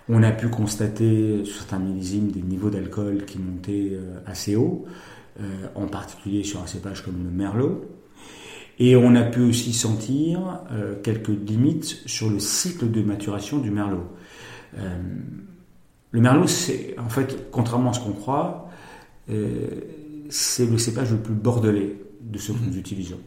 [0.09, 4.85] On a pu constater sur certains millésimes des niveaux d'alcool qui montaient euh, assez haut,
[5.41, 5.45] euh,
[5.75, 7.85] en particulier sur un cépage comme le merlot.
[8.79, 13.71] Et on a pu aussi sentir euh, quelques limites sur le cycle de maturation du
[13.71, 14.07] merlot.
[16.11, 18.71] Le merlot, c'est en fait, contrairement à ce qu'on croit,
[19.29, 23.21] c'est le cépage le plus bordelais de ceux que nous utilisons.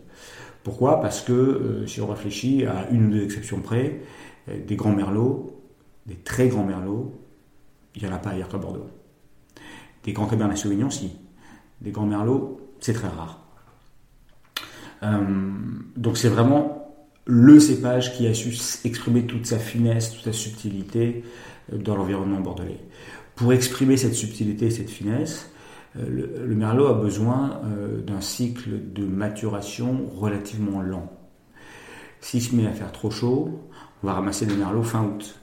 [0.65, 0.99] Pourquoi?
[0.99, 4.01] Parce que euh, si on réfléchit à une ou deux exceptions près,
[4.49, 5.63] euh, des grands merlots,
[6.05, 7.13] des très grands merlots,
[7.95, 8.87] il n'y en a pas ailleurs qu'à Bordeaux.
[10.03, 11.11] Des grands Cabernet Sauvignon, si.
[11.81, 13.41] Des grands merlots, c'est très rare.
[15.01, 16.81] donc c'est vraiment
[17.25, 21.23] le cépage qui a su exprimer toute sa finesse, toute sa subtilité
[21.71, 22.79] dans l'environnement bordelais.
[23.35, 25.51] Pour exprimer cette subtilité et cette finesse,
[25.95, 27.61] le, le, merlot a besoin
[28.05, 31.11] d'un cycle de maturation relativement lent.
[32.21, 33.61] S'il se met à faire trop chaud,
[34.03, 35.39] on va ramasser des merlots fin août.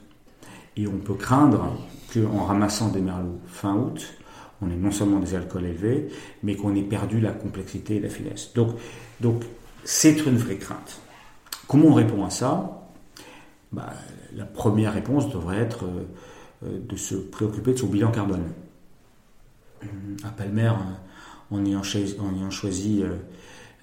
[0.77, 1.77] Et on peut craindre
[2.13, 4.13] qu'en ramassant des merlots fin août,
[4.61, 6.07] on ait non seulement des alcools élevés,
[6.41, 8.53] mais qu'on ait perdu la complexité et la finesse.
[8.53, 8.75] Donc,
[9.19, 9.43] donc
[9.83, 11.01] c'est une vraie crainte.
[11.67, 12.87] Comment on répond à ça?
[13.71, 13.93] Bah,
[14.35, 18.43] La première réponse devrait être euh, de se préoccuper de son bilan carbone.
[20.23, 20.71] À Palmer,
[21.51, 21.81] en ayant,
[22.19, 23.15] en ayant choisi euh,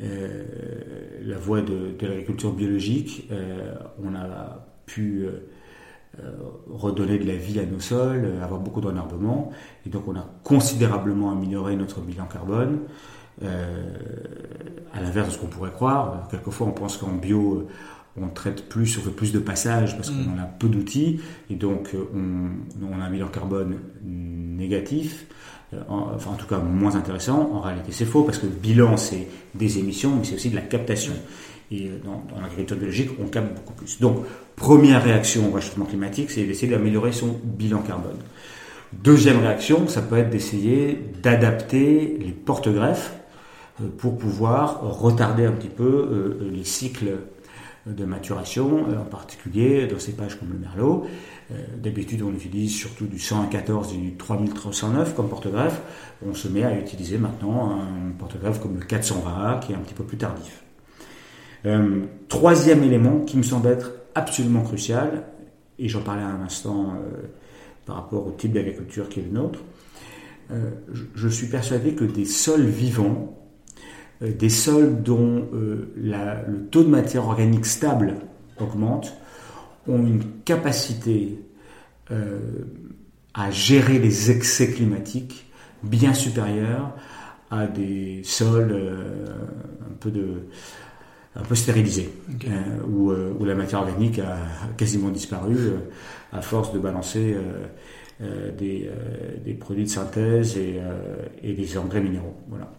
[0.02, 0.44] euh,
[1.22, 3.30] la voie de, l'agriculture biologique,
[4.02, 5.46] on a pu euh,
[6.68, 9.50] redonner de la vie à nos sols, euh, avoir beaucoup d'enherbement.
[9.86, 12.80] Et donc on a considérablement amélioré notre bilan carbone.
[13.42, 13.86] Euh,
[14.92, 17.68] à l'inverse de ce qu'on pourrait croire, quelquefois on pense qu'en bio
[18.20, 20.40] on traite plus, on fait plus de passages parce qu'on mm.
[20.40, 22.50] a peu d'outils et donc on,
[22.84, 25.26] on, a un bilan carbone négatif,
[25.88, 27.50] enfin en tout cas moins intéressant.
[27.54, 30.56] En réalité c'est faux parce que le bilan c'est des émissions mais c'est aussi de
[30.56, 31.14] la captation.
[31.70, 34.00] Et euh, dans, dans l'agriculture biologique, on capte beaucoup plus.
[34.00, 34.24] Donc,
[34.60, 38.18] première réaction au réchauffement climatique, c'est d'essayer d'améliorer son bilan carbone.
[38.92, 43.14] Deuxième réaction, ça peut être d'essayer d'adapter les porte-greffes
[43.80, 47.12] euh, pour pouvoir retarder un petit peu euh, les cycles
[47.86, 51.06] de maturation, en particulier dans ces pages comme le merlot.
[51.82, 55.80] D'habitude, on utilise surtout du 114 et du 3309 comme porte-greffe.
[56.24, 59.94] On se met à utiliser maintenant un porte-greffe comme le 420 qui est un petit
[59.94, 60.62] peu plus tardif.
[61.66, 65.24] Euh, troisième élément qui me semble être absolument crucial,
[65.78, 67.26] et j'en parlais à un instant euh,
[67.86, 69.60] par rapport au type d'agriculture qui est le nôtre,
[70.50, 70.70] euh,
[71.14, 73.36] je, suis persuadé que des sols vivants,
[74.20, 78.16] des sols dont le taux de matière organique stable
[78.60, 79.14] augmente,
[79.88, 81.40] ont une capacité
[82.10, 85.50] à gérer les excès climatiques
[85.82, 86.92] bien supérieure
[87.50, 88.76] à des sols
[89.88, 90.42] un peu de
[91.36, 92.10] un peu stérilisé,
[92.44, 94.36] euh, euh, où, la matière organique a
[94.76, 95.76] quasiment disparu euh,
[96.32, 97.36] à force de balancer
[98.58, 98.90] des,
[99.58, 102.36] produits de synthèse et, des engrais minéraux.
[102.48, 102.70] Voilà.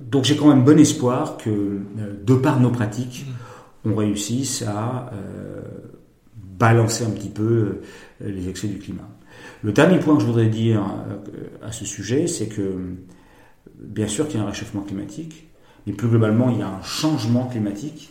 [0.00, 1.80] donc j'ai quand même bon espoir que,
[2.24, 3.92] de par nos pratiques, mm.
[3.92, 5.10] on réussisse à
[6.58, 7.80] balancer un petit peu
[8.20, 9.08] les excès du climat.
[9.62, 10.82] Le dernier point que je voudrais dire
[11.62, 12.96] à ce sujet, c'est que
[13.78, 15.45] bien sûr qu'il y a un réchauffement climatique,
[15.86, 18.10] mais plus globalement, il y a un changement climatique.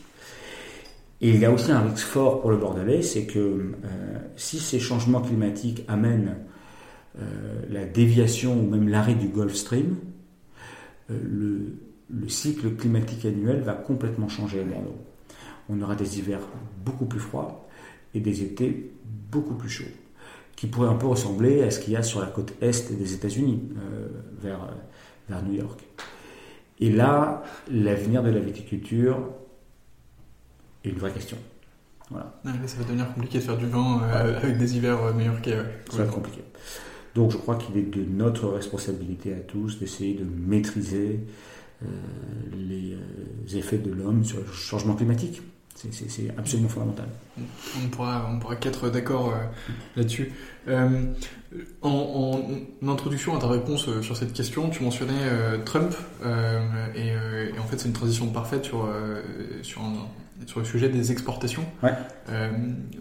[1.21, 4.59] Et il y a aussi un risque fort pour le Bordelais, c'est que euh, si
[4.59, 6.37] ces changements climatiques amènent
[7.19, 9.97] euh, la déviation ou même l'arrêt du Gulf Stream,
[11.09, 11.77] euh, le,
[12.09, 14.95] le, cycle climatique annuel va complètement changer à.
[15.69, 16.41] On aura des hivers
[16.83, 17.67] beaucoup plus froids
[18.13, 18.91] et des étés
[19.31, 19.83] beaucoup plus chauds,
[20.55, 23.13] qui pourraient un peu ressembler à ce qu'il y a sur la côte est des
[23.13, 23.69] États-Unis,
[24.41, 25.81] vers New York.
[26.79, 29.17] Et là, l'avenir de la viticulture
[30.83, 31.37] est une vraie question.
[32.11, 32.33] Voilà.
[32.43, 35.65] ça va devenir compliqué de faire du vin euh, avec des hivers euh, meilleurs qu'hier.
[35.89, 36.41] Ça va être compliqué.
[37.15, 41.21] Donc je crois qu'il est de notre responsabilité à tous d'essayer de maîtriser
[41.83, 41.87] euh,
[42.53, 45.41] les effets de l'homme sur le changement climatique.
[45.75, 47.07] C'est absolument fondamental.
[47.83, 49.43] On pourra, on pourra qu'être d'accord euh,
[49.97, 50.31] là-dessus.
[51.55, 52.41] Euh, en,
[52.87, 55.13] introduction à ta réponse euh, sur cette question, tu mentionnais
[55.65, 55.93] Trump,
[56.95, 58.87] et, en fait c'est une transition parfaite sur,
[59.61, 59.81] sur,
[60.45, 61.65] sur, le sujet des exportations.
[61.83, 61.93] Ouais.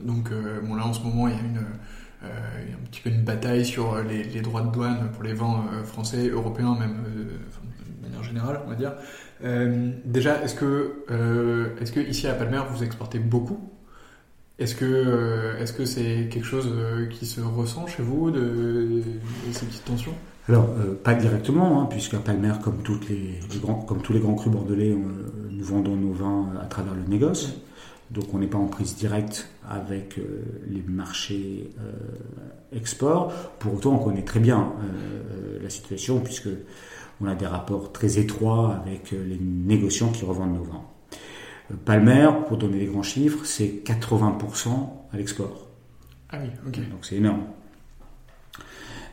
[0.03, 0.31] donc
[0.63, 1.59] bon, là en ce moment il y a une...
[2.23, 6.29] un petit peu une bataille sur les, les, droits de douane pour les vins français,
[6.29, 8.93] européens, même de manière générale, on va dire.
[9.45, 13.71] Euh, déjà, est-ce que, euh, est-ce que ici à Palmer vous exportez beaucoup?
[14.59, 16.73] Est-ce que, euh, est-ce que c'est quelque chose
[17.11, 19.03] qui se ressent chez vous de,
[19.53, 20.15] ces petites tensions?
[20.49, 20.69] Alors,
[21.03, 22.79] pas directement, hein, puisqu'à Palmer, comme,
[23.09, 24.95] les, grands, comme tous les grands crus bordelais,
[25.51, 27.55] nous vendons nos vins à travers le négoce.
[28.11, 30.21] Donc on n'est pas en prise directe avec
[30.69, 31.71] les marchés
[32.73, 33.33] export.
[33.59, 34.73] Pour autant, on connaît très bien
[35.63, 36.51] la situation puisque
[37.21, 40.85] on a des rapports très étroits avec euh, les négociants qui revendent nos vins.
[41.71, 44.69] Euh, Palmer, pour donner des grands chiffres, c'est 80%
[45.13, 45.69] à l'export.
[46.31, 46.91] Ah oui, ok.
[46.91, 47.45] Donc c'est énorme.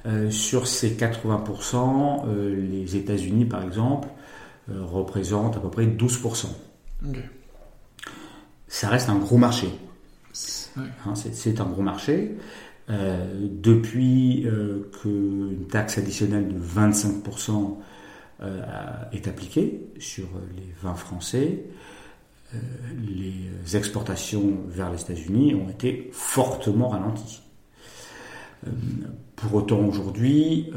[0.06, 4.08] Euh, sur ces 80%, les États-Unis, par exemple,
[4.68, 6.48] représentent à peu près 12%.
[8.68, 9.68] Ça reste un gros marché.
[10.78, 12.38] Hein, c'est un gros marché.
[12.88, 14.48] depuis
[15.02, 17.78] qu'une taxe additionnelle de 25%
[19.12, 21.66] est appliqué sur les vins français.
[22.54, 27.42] Les exportations vers les États-Unis ont été fortement ralenties.
[29.36, 30.72] Pour autant, aujourd'hui,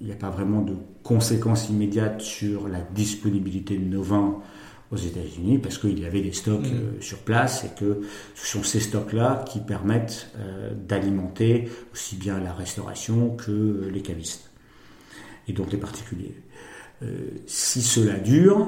[0.00, 4.42] il n'y a pas vraiment de conséquences immédiates sur la disponibilité de nos vins
[4.90, 6.74] aux États-Unis parce qu'il y avait des stocks mm.
[6.74, 8.02] euh, sur place et que
[8.34, 14.50] ce sont ces stocks-là qui permettent euh, d'alimenter aussi bien la restauration que les cavistes
[15.48, 16.34] et donc les particuliers.
[17.02, 18.66] Euh, si cela dure,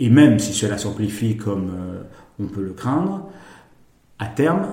[0.00, 1.70] et même si cela s'amplifie comme
[2.40, 3.28] on peut le craindre,
[4.18, 4.66] à terme,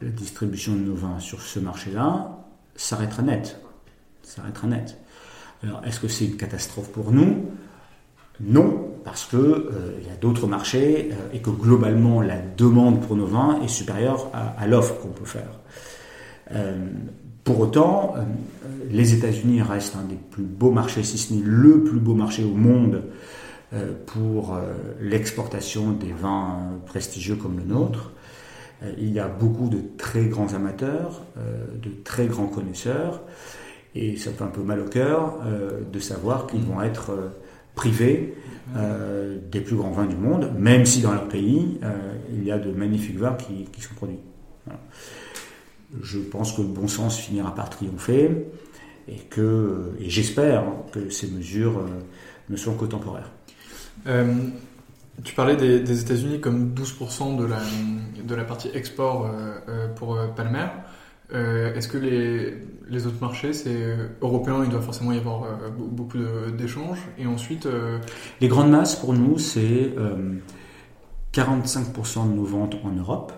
[0.00, 2.44] la distribution de nos vins sur ce marché-là
[2.76, 3.60] s'arrêtera net.
[4.22, 4.98] S'arrêtera net.
[5.62, 7.46] Alors, est-ce que c'est une catastrophe pour nous?
[8.40, 13.16] Non, parce qu'il euh, y a d'autres marchés euh, et que globalement la demande pour
[13.16, 15.60] nos vins est supérieure à, l'offre qu'on peut faire.
[16.52, 16.86] Euh,
[17.44, 18.14] pour autant,
[18.90, 22.42] les États-Unis restent un des plus beaux marchés, si ce n'est le plus beau marché
[22.42, 23.02] au monde
[24.06, 24.58] pour
[25.00, 28.12] l'exportation des vins prestigieux comme le nôtre.
[28.98, 33.22] Il y a beaucoup de très grands amateurs, de très grands connaisseurs,
[33.94, 35.38] et ça fait un peu mal au cœur
[35.92, 37.12] de savoir qu'ils vont être
[37.74, 38.34] privés
[38.76, 41.92] euh, des plus grands vins du monde, même si dans leur pays, euh,
[42.32, 44.20] il y a de magnifiques vins qui, sont produits.
[46.02, 48.30] Je pense que le bon sens finira par triompher
[49.06, 49.20] et
[50.00, 51.88] et j'espère que ces mesures euh,
[52.48, 53.30] ne sont que temporaires.
[54.04, 57.60] Tu parlais des, États-Unis comme 12% de la,
[58.22, 59.30] de la partie export
[59.96, 60.66] pour Palmer.
[61.32, 62.54] Euh, est-ce que les,
[62.88, 66.18] les, autres marchés, c'est européen, il doit forcément y avoir euh, beaucoup
[66.56, 67.00] d'échanges.
[67.18, 67.66] Et ensuite.
[67.66, 67.98] Euh,
[68.40, 69.92] les grandes masses, pour nous, c'est
[71.32, 73.32] 45% de nos ventes en Europe.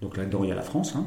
[0.00, 0.94] Donc là-dedans, il y a la France.
[0.96, 1.06] Hein.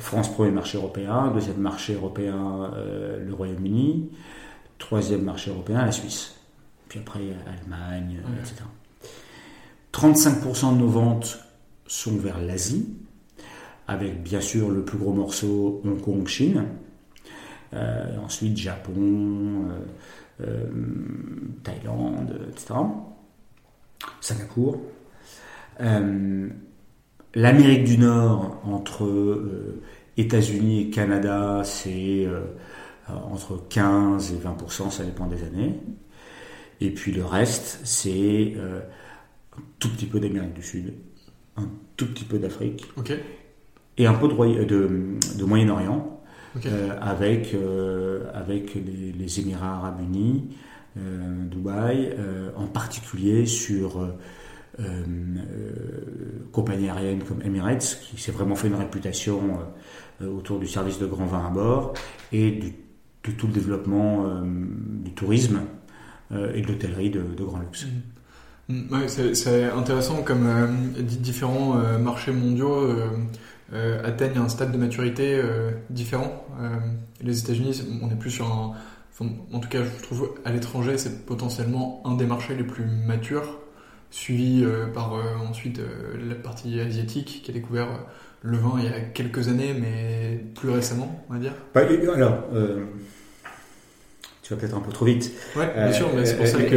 [0.00, 1.30] France, premier marché européen.
[1.32, 4.10] Deuxième marché européen, le Royaume-Uni.
[4.78, 6.41] Troisième marché européen, la Suisse.
[6.92, 8.64] Puis après, l'Allemagne, etc.
[9.94, 11.38] 35% de nos ventes
[11.86, 12.86] sont vers l'Asie
[13.88, 16.66] avec bien sûr le plus gros morceau Hong Kong, Chine,
[17.72, 19.78] euh, ensuite Japon, euh,
[20.42, 20.70] euh,
[21.62, 22.74] Thaïlande, etc.
[24.20, 24.76] Singapour.
[27.34, 29.80] L'Amérique du Nord, entre
[30.18, 32.28] États-Unis et Canada, c'est
[33.08, 35.80] entre 15 et 20%, ça dépend des années.
[36.82, 38.54] Et puis le reste, c'est
[39.56, 40.94] un tout petit peu d'Amérique du Sud,
[41.56, 42.86] un tout petit peu d'Afrique.
[43.98, 44.64] Et un peu de,
[45.38, 46.20] de, Moyen-Orient,
[46.66, 50.56] euh, avec, euh, avec les, Émirats arabes unis,
[50.98, 52.16] euh, Dubaï,
[52.56, 54.14] en particulier sur
[56.50, 59.58] compagnies aériennes comme Emirates, qui s'est vraiment fait une réputation
[60.20, 61.92] autour du service de grand vin à bord,
[62.32, 65.60] et de tout le développement du tourisme
[66.32, 67.86] et de l'hôtellerie de, de, grand luxe.
[68.68, 68.74] Mm.
[68.74, 69.08] Mm.
[69.34, 70.48] c'est intéressant comme
[70.98, 72.88] différents marchés mondiaux
[73.74, 76.46] euh, atteignent un stade de maturité euh, différent.
[76.60, 76.76] Euh,
[77.22, 78.74] les États-Unis, on est plus sur un.
[79.52, 83.60] en tout cas, je trouve à l'étranger, c'est potentiellement un des marchés les plus matures,
[84.10, 85.14] suivi par
[85.48, 85.80] ensuite
[86.28, 87.88] la partie asiatique qui a découvert
[88.42, 91.52] le vin il y a quelques années, mais plus récemment, on va dire.
[91.72, 91.82] Bah,
[92.14, 92.44] alors,
[94.42, 95.32] tu vas peut-être un peu trop vite.
[95.56, 96.76] Oui, bien sûr, mais c'est pour ça que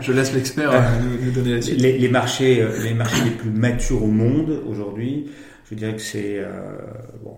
[0.00, 1.80] je laisse l'expert nous, donner la suite.
[1.80, 5.30] Les, les, marchés, les marchés les plus matures au monde aujourd'hui,
[5.70, 6.76] je dirais que c'est euh,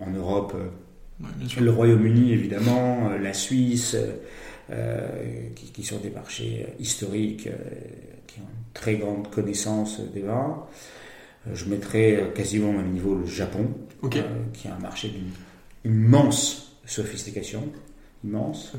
[0.01, 3.95] en Europe, euh, le Royaume-Uni évidemment, euh, la Suisse,
[5.73, 7.47] qui, sont des marchés historiques,
[8.25, 10.63] qui ont une très grande connaissance des vins.
[11.53, 13.69] Je mettrais quasiment au même niveau le Japon,
[14.09, 15.29] qui est un marché d'une
[15.85, 17.69] immense sophistication,
[18.23, 18.73] immense.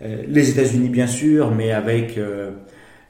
[0.00, 2.18] Les États-Unis bien sûr, mais avec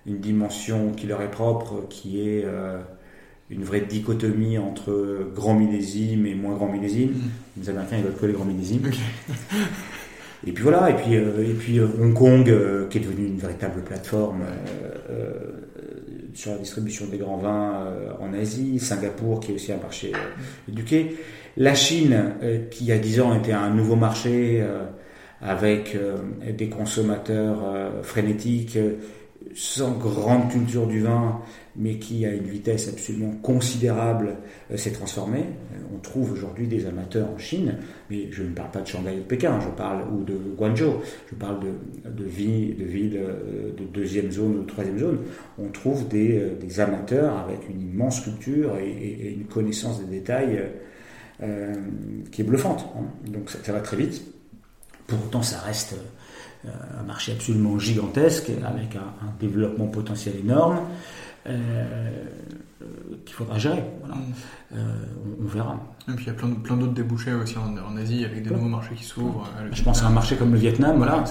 [0.07, 2.45] une dimension qui leur est propre, qui est
[3.51, 7.11] une vraie dichotomie entre grand millésime et moins grand millésime.
[7.11, 7.61] Mm.
[7.61, 8.91] Les Américains, ils veulent que les grands millésimes.
[10.47, 13.26] Et puis voilà, et puis, euh, et puis euh, Hong Kong, euh, qui est devenu
[13.26, 14.45] une véritable plateforme
[16.34, 17.87] sur la distribution des grands vins
[18.20, 20.12] en Asie, Singapour, qui est aussi un marché
[20.68, 21.16] éduqué,
[21.57, 22.34] la Chine,
[22.70, 24.62] qui il y a 10 ans était un nouveau marché
[25.41, 25.97] avec
[26.57, 27.59] des consommateurs
[28.03, 28.78] frénétiques,
[29.55, 31.41] sans grande culture du vin,
[31.76, 34.37] mais qui à une vitesse absolument considérable
[34.70, 35.39] euh, s'est transformé.
[35.39, 37.76] Euh, on trouve aujourd'hui des amateurs en Chine,
[38.11, 40.97] mais je ne parle pas de Shanghai ou de Pékin, je parle ou de Guangzhou,
[41.30, 45.18] je parle de, de, villes, de villes euh, de deuxième zone ou de troisième zone.
[45.59, 50.62] On trouve des, des amateurs avec une immense culture et, une connaissance des détails
[52.32, 52.87] qui est bluffante.
[52.97, 53.05] Hein.
[53.26, 54.22] Donc ça, va très vite.
[55.07, 55.95] Pourtant, ça reste
[56.67, 60.81] un marché absolument gigantesque, avec un, un développement potentiel énorme.
[61.45, 63.85] qu'il faudra gérer.
[64.01, 64.17] Voilà.
[64.17, 64.35] Mm.
[65.43, 65.81] on, verra.
[66.09, 68.69] Et puis il y a plein, plein d'autres débouchés aussi en, Asie, avec des nouveaux
[68.69, 69.49] marchés qui s'ouvrent.
[69.73, 70.97] Je pense à un marché comme le Vietnam.
[70.99, 71.25] Voilà.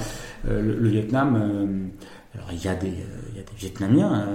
[0.47, 1.91] le, Vietnam,
[2.33, 2.93] alors il y a des,
[3.31, 4.27] il y a des Vietnamiens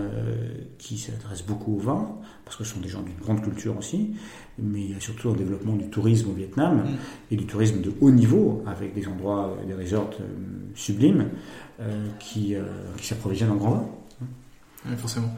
[0.79, 4.15] qui s'intéressent beaucoup au vin, parce que ce sont des gens d'une grande culture aussi,
[4.59, 6.89] mais il y a surtout un développement du tourisme au Vietnam mm.
[7.31, 10.25] et du tourisme de haut niveau, avec des endroits, des resorts euh,
[10.75, 11.29] sublimes
[11.81, 12.63] euh, qui, euh,
[12.97, 13.89] qui s'approvisionnent en grand vin.
[14.87, 15.35] Oui, forcément.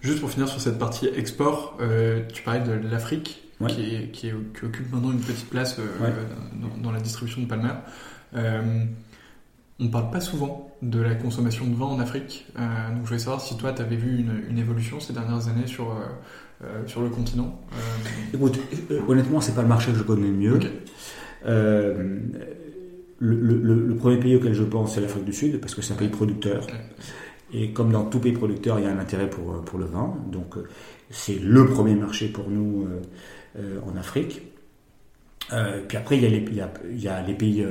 [0.00, 1.78] juste pour finir sur cette partie export,
[2.34, 5.78] tu parlais de l'Afrique, qui, qui, occupe maintenant une petite place
[6.60, 7.72] dans, dans, la distribution de Palmer.
[9.78, 12.46] On ne parle pas souvent de la consommation de vin en Afrique.
[12.58, 15.66] Euh, donc je voulais savoir si toi, tu avais vu une, évolution ces dernières années
[15.66, 15.96] sur, euh,
[16.64, 17.60] euh, sur le continent.
[18.32, 18.58] Écoute,
[19.06, 20.60] honnêtement, c'est pas le marché que je connais le mieux.
[23.18, 26.08] Le, premier pays auquel je pense, c'est l'Afrique du Sud, parce que c'est un pays
[26.08, 26.66] producteur.
[27.52, 30.16] Et comme dans tout pays producteur, il y a un intérêt pour, pour le vin.
[30.32, 30.54] Donc
[31.10, 32.88] c'est le premier marché pour nous
[33.86, 34.42] en Afrique.
[35.88, 36.44] puis après, il y a les,
[36.90, 37.66] il y a les pays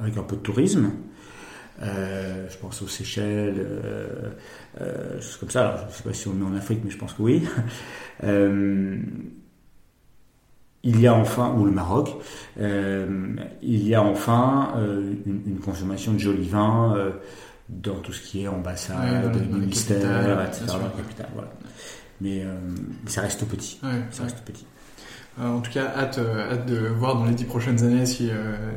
[0.00, 0.90] avec un peu de tourisme.
[1.82, 4.30] Euh, je pense aux Seychelles, euh,
[4.80, 5.68] euh, choses comme ça.
[5.68, 7.42] Alors, je ne sais pas si on est en Afrique, mais je pense que oui.
[10.86, 12.10] il y a enfin, ou le Maroc,
[12.58, 14.74] il y a enfin
[15.26, 16.94] une, consommation de jolis vins
[17.70, 20.66] dans tout ce qui est ambassade, ministère, etc.
[20.96, 21.50] Capitale, voilà.
[22.20, 22.44] Mais
[23.06, 23.80] ça reste petit.
[24.10, 24.66] ça reste petit.
[25.40, 28.30] En tout cas, hâte, hâte de voir dans les dix prochaines années si,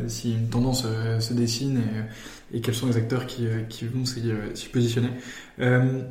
[0.07, 0.85] si une tendance
[1.19, 2.03] se dessine et,
[2.53, 5.09] et quels sont les acteurs qui, euh, qui vont s'y euh, positionner.
[5.59, 6.01] Euh,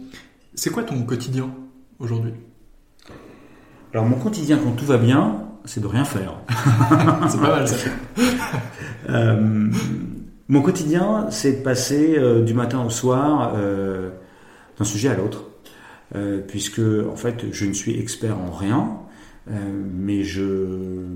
[0.55, 1.51] c'est quoi ton quotidien
[1.99, 2.33] aujourd'hui?
[3.93, 6.35] Alors mon quotidien quand tout va bien, c'est de rien faire.
[7.29, 7.91] c'est pas mal ça.
[10.49, 15.45] mon quotidien, c'est de passer du matin au soir d'un sujet à l'autre.
[16.47, 18.99] puisque en fait je ne suis expert en rien,
[19.49, 21.07] mais je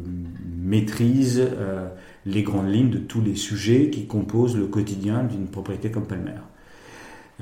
[0.63, 1.49] maîtrise
[2.27, 6.41] les grandes lignes de tous les sujets qui composent le quotidien d'une propriété comme Palmer.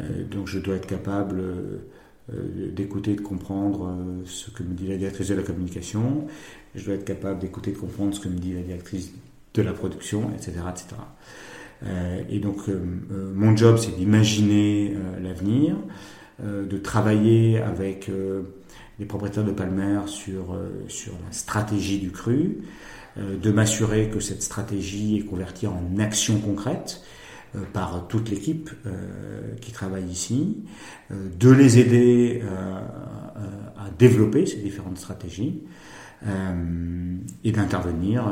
[0.00, 4.86] Euh, donc je dois être capable euh, d'écouter, de comprendre euh, ce que me dit
[4.86, 6.26] la directrice de la communication,
[6.74, 9.12] je dois être capable d'écouter, de comprendre ce que me dit la directrice
[9.54, 10.52] de la production, etc.
[10.70, 10.96] etc.
[12.28, 12.58] et donc
[13.34, 15.74] mon job c'est d'imaginer l'avenir,
[16.44, 18.10] de travailler avec
[18.98, 22.58] les propriétaires de Palmer sur, sur la stratégie du cru,
[23.18, 27.02] euh, de m'assurer que cette stratégie est convertie en action concrète
[27.56, 30.64] euh, par toute l'équipe euh, qui travaille ici,
[31.10, 32.42] de les aider
[33.76, 35.62] à développer ces différentes stratégies
[37.44, 38.24] et d'intervenir,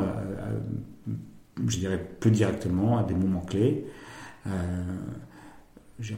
[1.65, 3.87] je dirais, plus directement à des moments clés.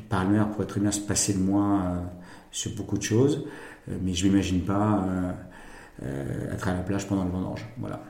[0.10, 2.04] Palmer pourrait très bien se passer de moi
[2.52, 3.46] sur beaucoup de choses,
[4.02, 5.06] mais je ne m'imagine pas
[6.52, 7.66] être à la plage pendant le vendange.
[7.78, 8.02] Voilà.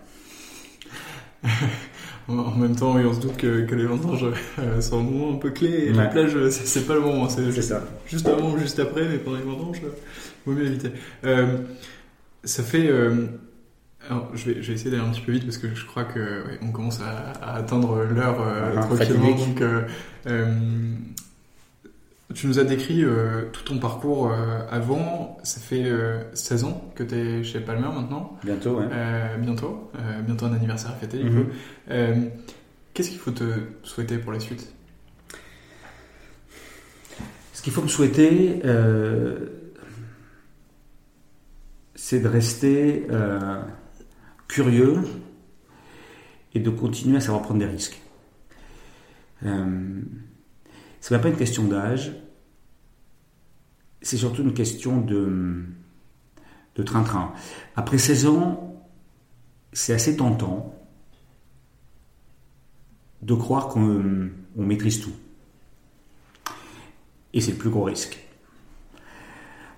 [2.27, 4.25] en même temps, on se doute que, les vendanges
[4.59, 7.27] euh, sont un moment un peu clé et la plage, euh, c'est pas le moment.
[7.30, 7.84] C'est ça.
[8.05, 9.91] Juste avant ou juste après, mais pendant les vendanges, il euh,
[10.45, 10.91] vaut mieux éviter.
[12.43, 12.89] ça fait.
[14.09, 16.03] alors, je vais, je vais essayer d'aller un petit peu vite parce que je crois
[16.03, 19.36] que on commence à, atteindre l'heure ah, tranquillement.
[19.36, 19.63] Donc,
[22.36, 25.38] tu nous as décrit euh, tout ton parcours euh, avant.
[25.43, 25.91] Ça fait
[26.34, 28.38] 16 euh, ans que tu es chez Palmer maintenant.
[28.43, 28.86] Bientôt, ouais.
[29.39, 29.91] bientôt.
[30.25, 31.49] bientôt un anniversaire à fêter, du coup.
[32.93, 33.43] Qu'est-ce qu'il faut te
[33.84, 34.73] souhaiter pour la suite?
[37.53, 38.61] Ce qu'il faut me souhaiter,
[41.95, 43.07] c'est de rester
[44.47, 44.99] curieux
[46.53, 48.01] et de continuer à savoir prendre des risques.
[51.02, 52.14] Ce n'est pas une question d'âge,
[54.02, 55.64] c'est surtout une question de,
[56.76, 57.34] de train-train.
[57.76, 58.88] Après 16 ans,
[59.74, 60.76] c'est assez tentant
[63.22, 65.14] de croire qu'on maîtrise tout.
[67.34, 68.20] Et c'est le plus gros risque.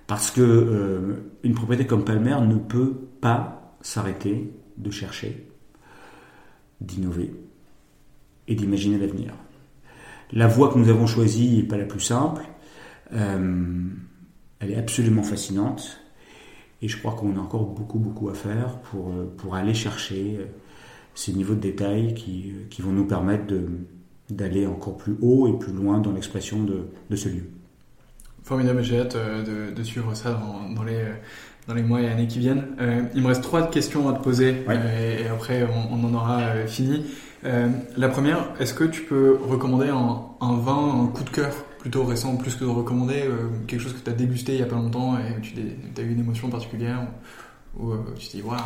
[0.06, 5.48] Parce que euh, une propriété comme Palmer ne peut pas s'arrêter de chercher,
[6.80, 7.34] d'innover
[8.48, 9.34] et d'imaginer l'avenir.
[10.32, 12.42] La voie que nous avons choisie n'est pas la plus simple.
[13.12, 13.84] Euh,
[14.60, 15.98] elle est absolument fascinante.
[16.80, 20.38] Et je crois qu'on a encore beaucoup, beaucoup à faire pour, euh, pour aller chercher
[20.40, 20.44] euh,
[21.14, 23.54] ces niveaux de détail qui, qui vont nous permettre
[24.30, 27.44] d'aller encore plus haut et plus loin dans l'expression de, de, ce lieu.
[28.42, 31.04] Formidable, j'ai hâte de, de, suivre ça dans, dans, les,
[31.68, 32.64] dans les mois et années qui viennent.
[33.14, 37.04] il me reste trois questions à te poser et, après on, on, en aura fini.
[37.44, 41.52] Euh, la première, est-ce que tu peux recommander un, un, vin, un coup de cœur
[41.78, 44.62] plutôt récent, plus que de recommander euh, quelque chose que tu as dégusté il y
[44.62, 45.54] a pas longtemps et tu
[45.96, 47.00] as eu une émotion particulière
[47.76, 48.58] ou, euh, tu te dis, waouh,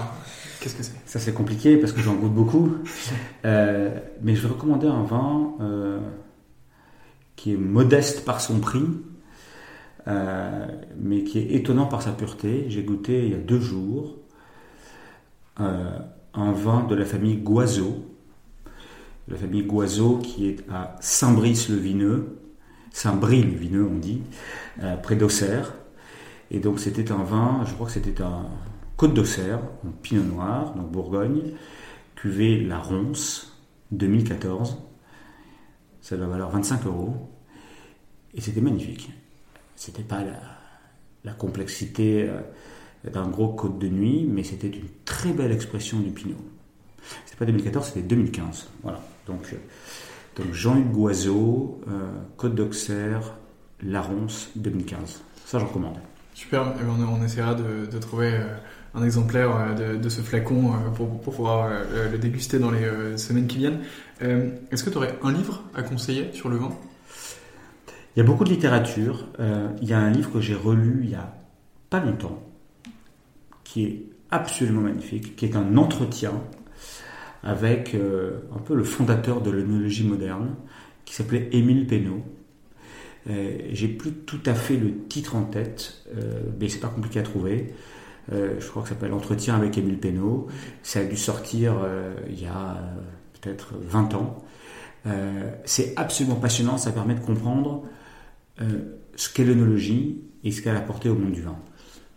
[0.61, 0.97] qu'est-ce que c'est?
[1.07, 2.73] Ça c'est compliqué parce que j'en goûte beaucoup.
[3.45, 5.53] Euh, mais je vais recommander un vin
[7.37, 8.83] qui est modeste par son prix,
[10.05, 12.65] mais qui est étonnant par sa pureté.
[12.69, 14.17] J'ai goûté il y a deux jours
[15.59, 17.37] un vin de la famille
[19.29, 22.39] La famille Guazot qui est à Saint-Brice-le-Vineux,
[22.93, 24.23] Saint-Brie-le-Vineux on dit,
[24.83, 25.75] euh, près d'Auxerre.
[26.51, 28.47] Et donc c'était un vin, je crois que c'était un
[28.97, 31.43] Côte d'Auxerre, en Pinot Noir, donc Bourgogne,
[32.15, 33.61] cuvée La Ronce,
[33.93, 34.79] 2014.
[36.01, 37.31] Ça doit valoir 25 euros.
[38.35, 39.11] Et c'était magnifique.
[39.75, 40.41] C'était pas la,
[41.25, 42.41] la complexité euh,
[43.11, 46.37] d'un gros côte de nuit, mais c'était une très belle expression du Pinot.
[47.27, 48.69] C'était pas 2014, c'était 2015.
[48.83, 49.01] Voilà.
[49.27, 49.57] Donc, euh,
[50.37, 53.35] donc Jean-Hugues Guazot, euh, Côte d'Auxerre,
[53.83, 55.23] Laronce, 2015.
[55.45, 55.97] Ça, j'en recommande.
[56.35, 58.57] Super, eh ben, on, essaiera de, trouver euh,
[58.95, 61.71] un exemplaire de, ce flacon pour, pouvoir
[62.11, 63.81] le déguster dans les semaines qui viennent.
[64.21, 66.71] Est-ce que tu aurais un livre à conseiller sur le vin?
[68.15, 69.27] Il y a beaucoup de littérature.
[69.81, 71.35] il y a un livre que j'ai relu il y a
[71.89, 72.43] pas longtemps,
[73.65, 76.33] qui est absolument magnifique, qui est un entretien
[77.47, 80.57] avec euh, un peu le fondateur de l'œnologie moderne,
[81.05, 82.23] qui s'appelait Émile Pénaud.
[83.31, 87.21] Euh, j'ai plus tout à fait le titre en tête, euh, mais c'est pas compliqué
[87.21, 87.73] à trouver.
[88.33, 90.49] je crois que ça s'appelle Entretien avec Émile Pénaud.
[90.83, 91.75] Ça a dû sortir
[92.29, 92.77] il y a
[93.41, 94.45] peut-être 20 ans.
[95.65, 97.85] c'est absolument passionnant, ça permet de comprendre
[99.15, 101.57] ce qu'est l'œnologie et ce qu'elle a apporté au monde du vin.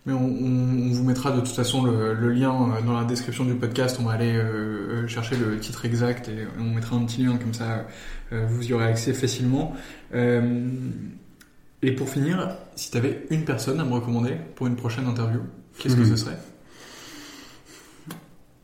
[0.05, 3.97] Mais on, vous mettra de toute façon le, lien euh, dans la description du podcast.
[3.99, 7.37] On va aller euh, euh, chercher le titre exact et on mettra un petit lien
[7.37, 7.85] comme ça,
[8.31, 9.73] vous y aurez accès facilement.
[10.13, 15.41] et pour finir, si tu avais une personne à me recommander pour une prochaine interview,
[15.77, 16.11] qu'est-ce que hmm.
[16.11, 16.37] ce serait?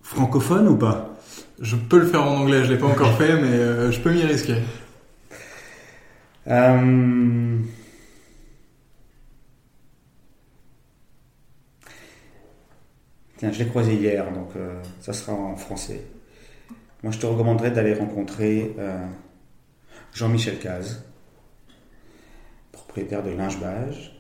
[0.03, 1.17] Francophone ou pas?
[1.59, 4.23] Je peux le faire en anglais, je l'ai pas encore fait, mais je peux m'y
[4.23, 4.57] risquer.
[13.37, 15.99] Tiens, je l'ai croisé hier, donc euh, ça sera en français.
[17.03, 19.05] Moi, je te recommanderais d'aller rencontrer euh,
[20.13, 21.03] Jean-Michel Caz,
[22.71, 24.17] propriétaire de Lingebage,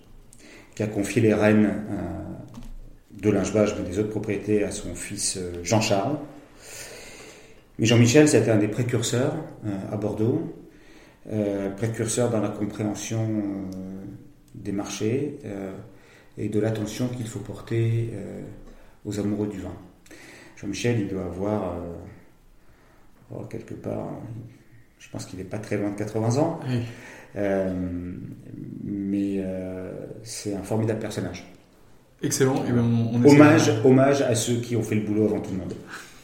[0.75, 5.39] qui a confié les rênes euh, de Lingebage, mais des autres propriétés, à son fils
[5.63, 6.17] Jean-Charles.
[7.79, 9.35] Mais Jean-Michel, c'était un des précurseurs
[9.91, 10.53] à Bordeaux,
[11.77, 13.43] précurseur dans la compréhension
[14.53, 15.39] des marchés
[16.37, 18.13] et de l'attention qu'il faut porter
[19.05, 19.73] aux amoureux du vin.
[20.57, 21.93] Jean-Michel, il doit avoir euh,
[23.31, 24.09] oh, quelque part,
[24.99, 26.59] je pense qu'il n'est pas très loin de 80 ans,
[27.35, 27.73] euh,
[28.83, 29.91] mais euh,
[30.23, 31.45] c'est un formidable personnage.
[32.23, 32.55] Excellent.
[32.63, 32.83] Et eh ben,
[33.13, 35.73] on, hommage, hommage à ceux qui ont fait le boulot avant tout le monde.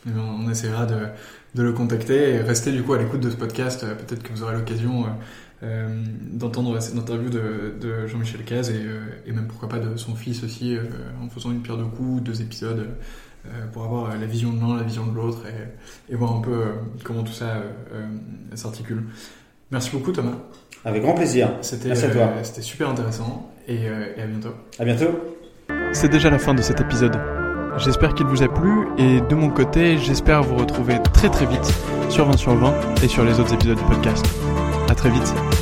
[0.08, 1.08] Eh ben, on essaiera de,
[1.54, 3.86] de, le contacter et rester du coup à l'écoute de ce podcast.
[3.86, 5.06] Peut-être que vous aurez l'occasion
[6.34, 8.82] d'entendre cette interview de, de Jean-Michel Caz et,
[9.28, 10.76] et, même pourquoi pas de son fils aussi
[11.22, 12.90] en faisant une pierre de coups, deux épisodes
[13.72, 16.64] pour avoir la vision de l'un, la vision de l'autre et, et, voir un peu
[17.04, 17.62] comment tout ça
[18.56, 19.04] s'articule.
[19.72, 20.38] Merci beaucoup Thomas.
[20.84, 21.50] Avec grand plaisir.
[21.62, 24.56] C'était C'était super intéressant et, et à bientôt.
[24.80, 25.12] À bientôt.
[25.94, 27.20] C'est déjà la fin de cet épisode.
[27.78, 31.74] J'espère qu'il vous a plu et de mon côté, j'espère vous retrouver très très vite
[32.10, 34.26] sur 20 sur 20 et sur les autres épisodes du podcast.
[34.90, 35.34] À très vite.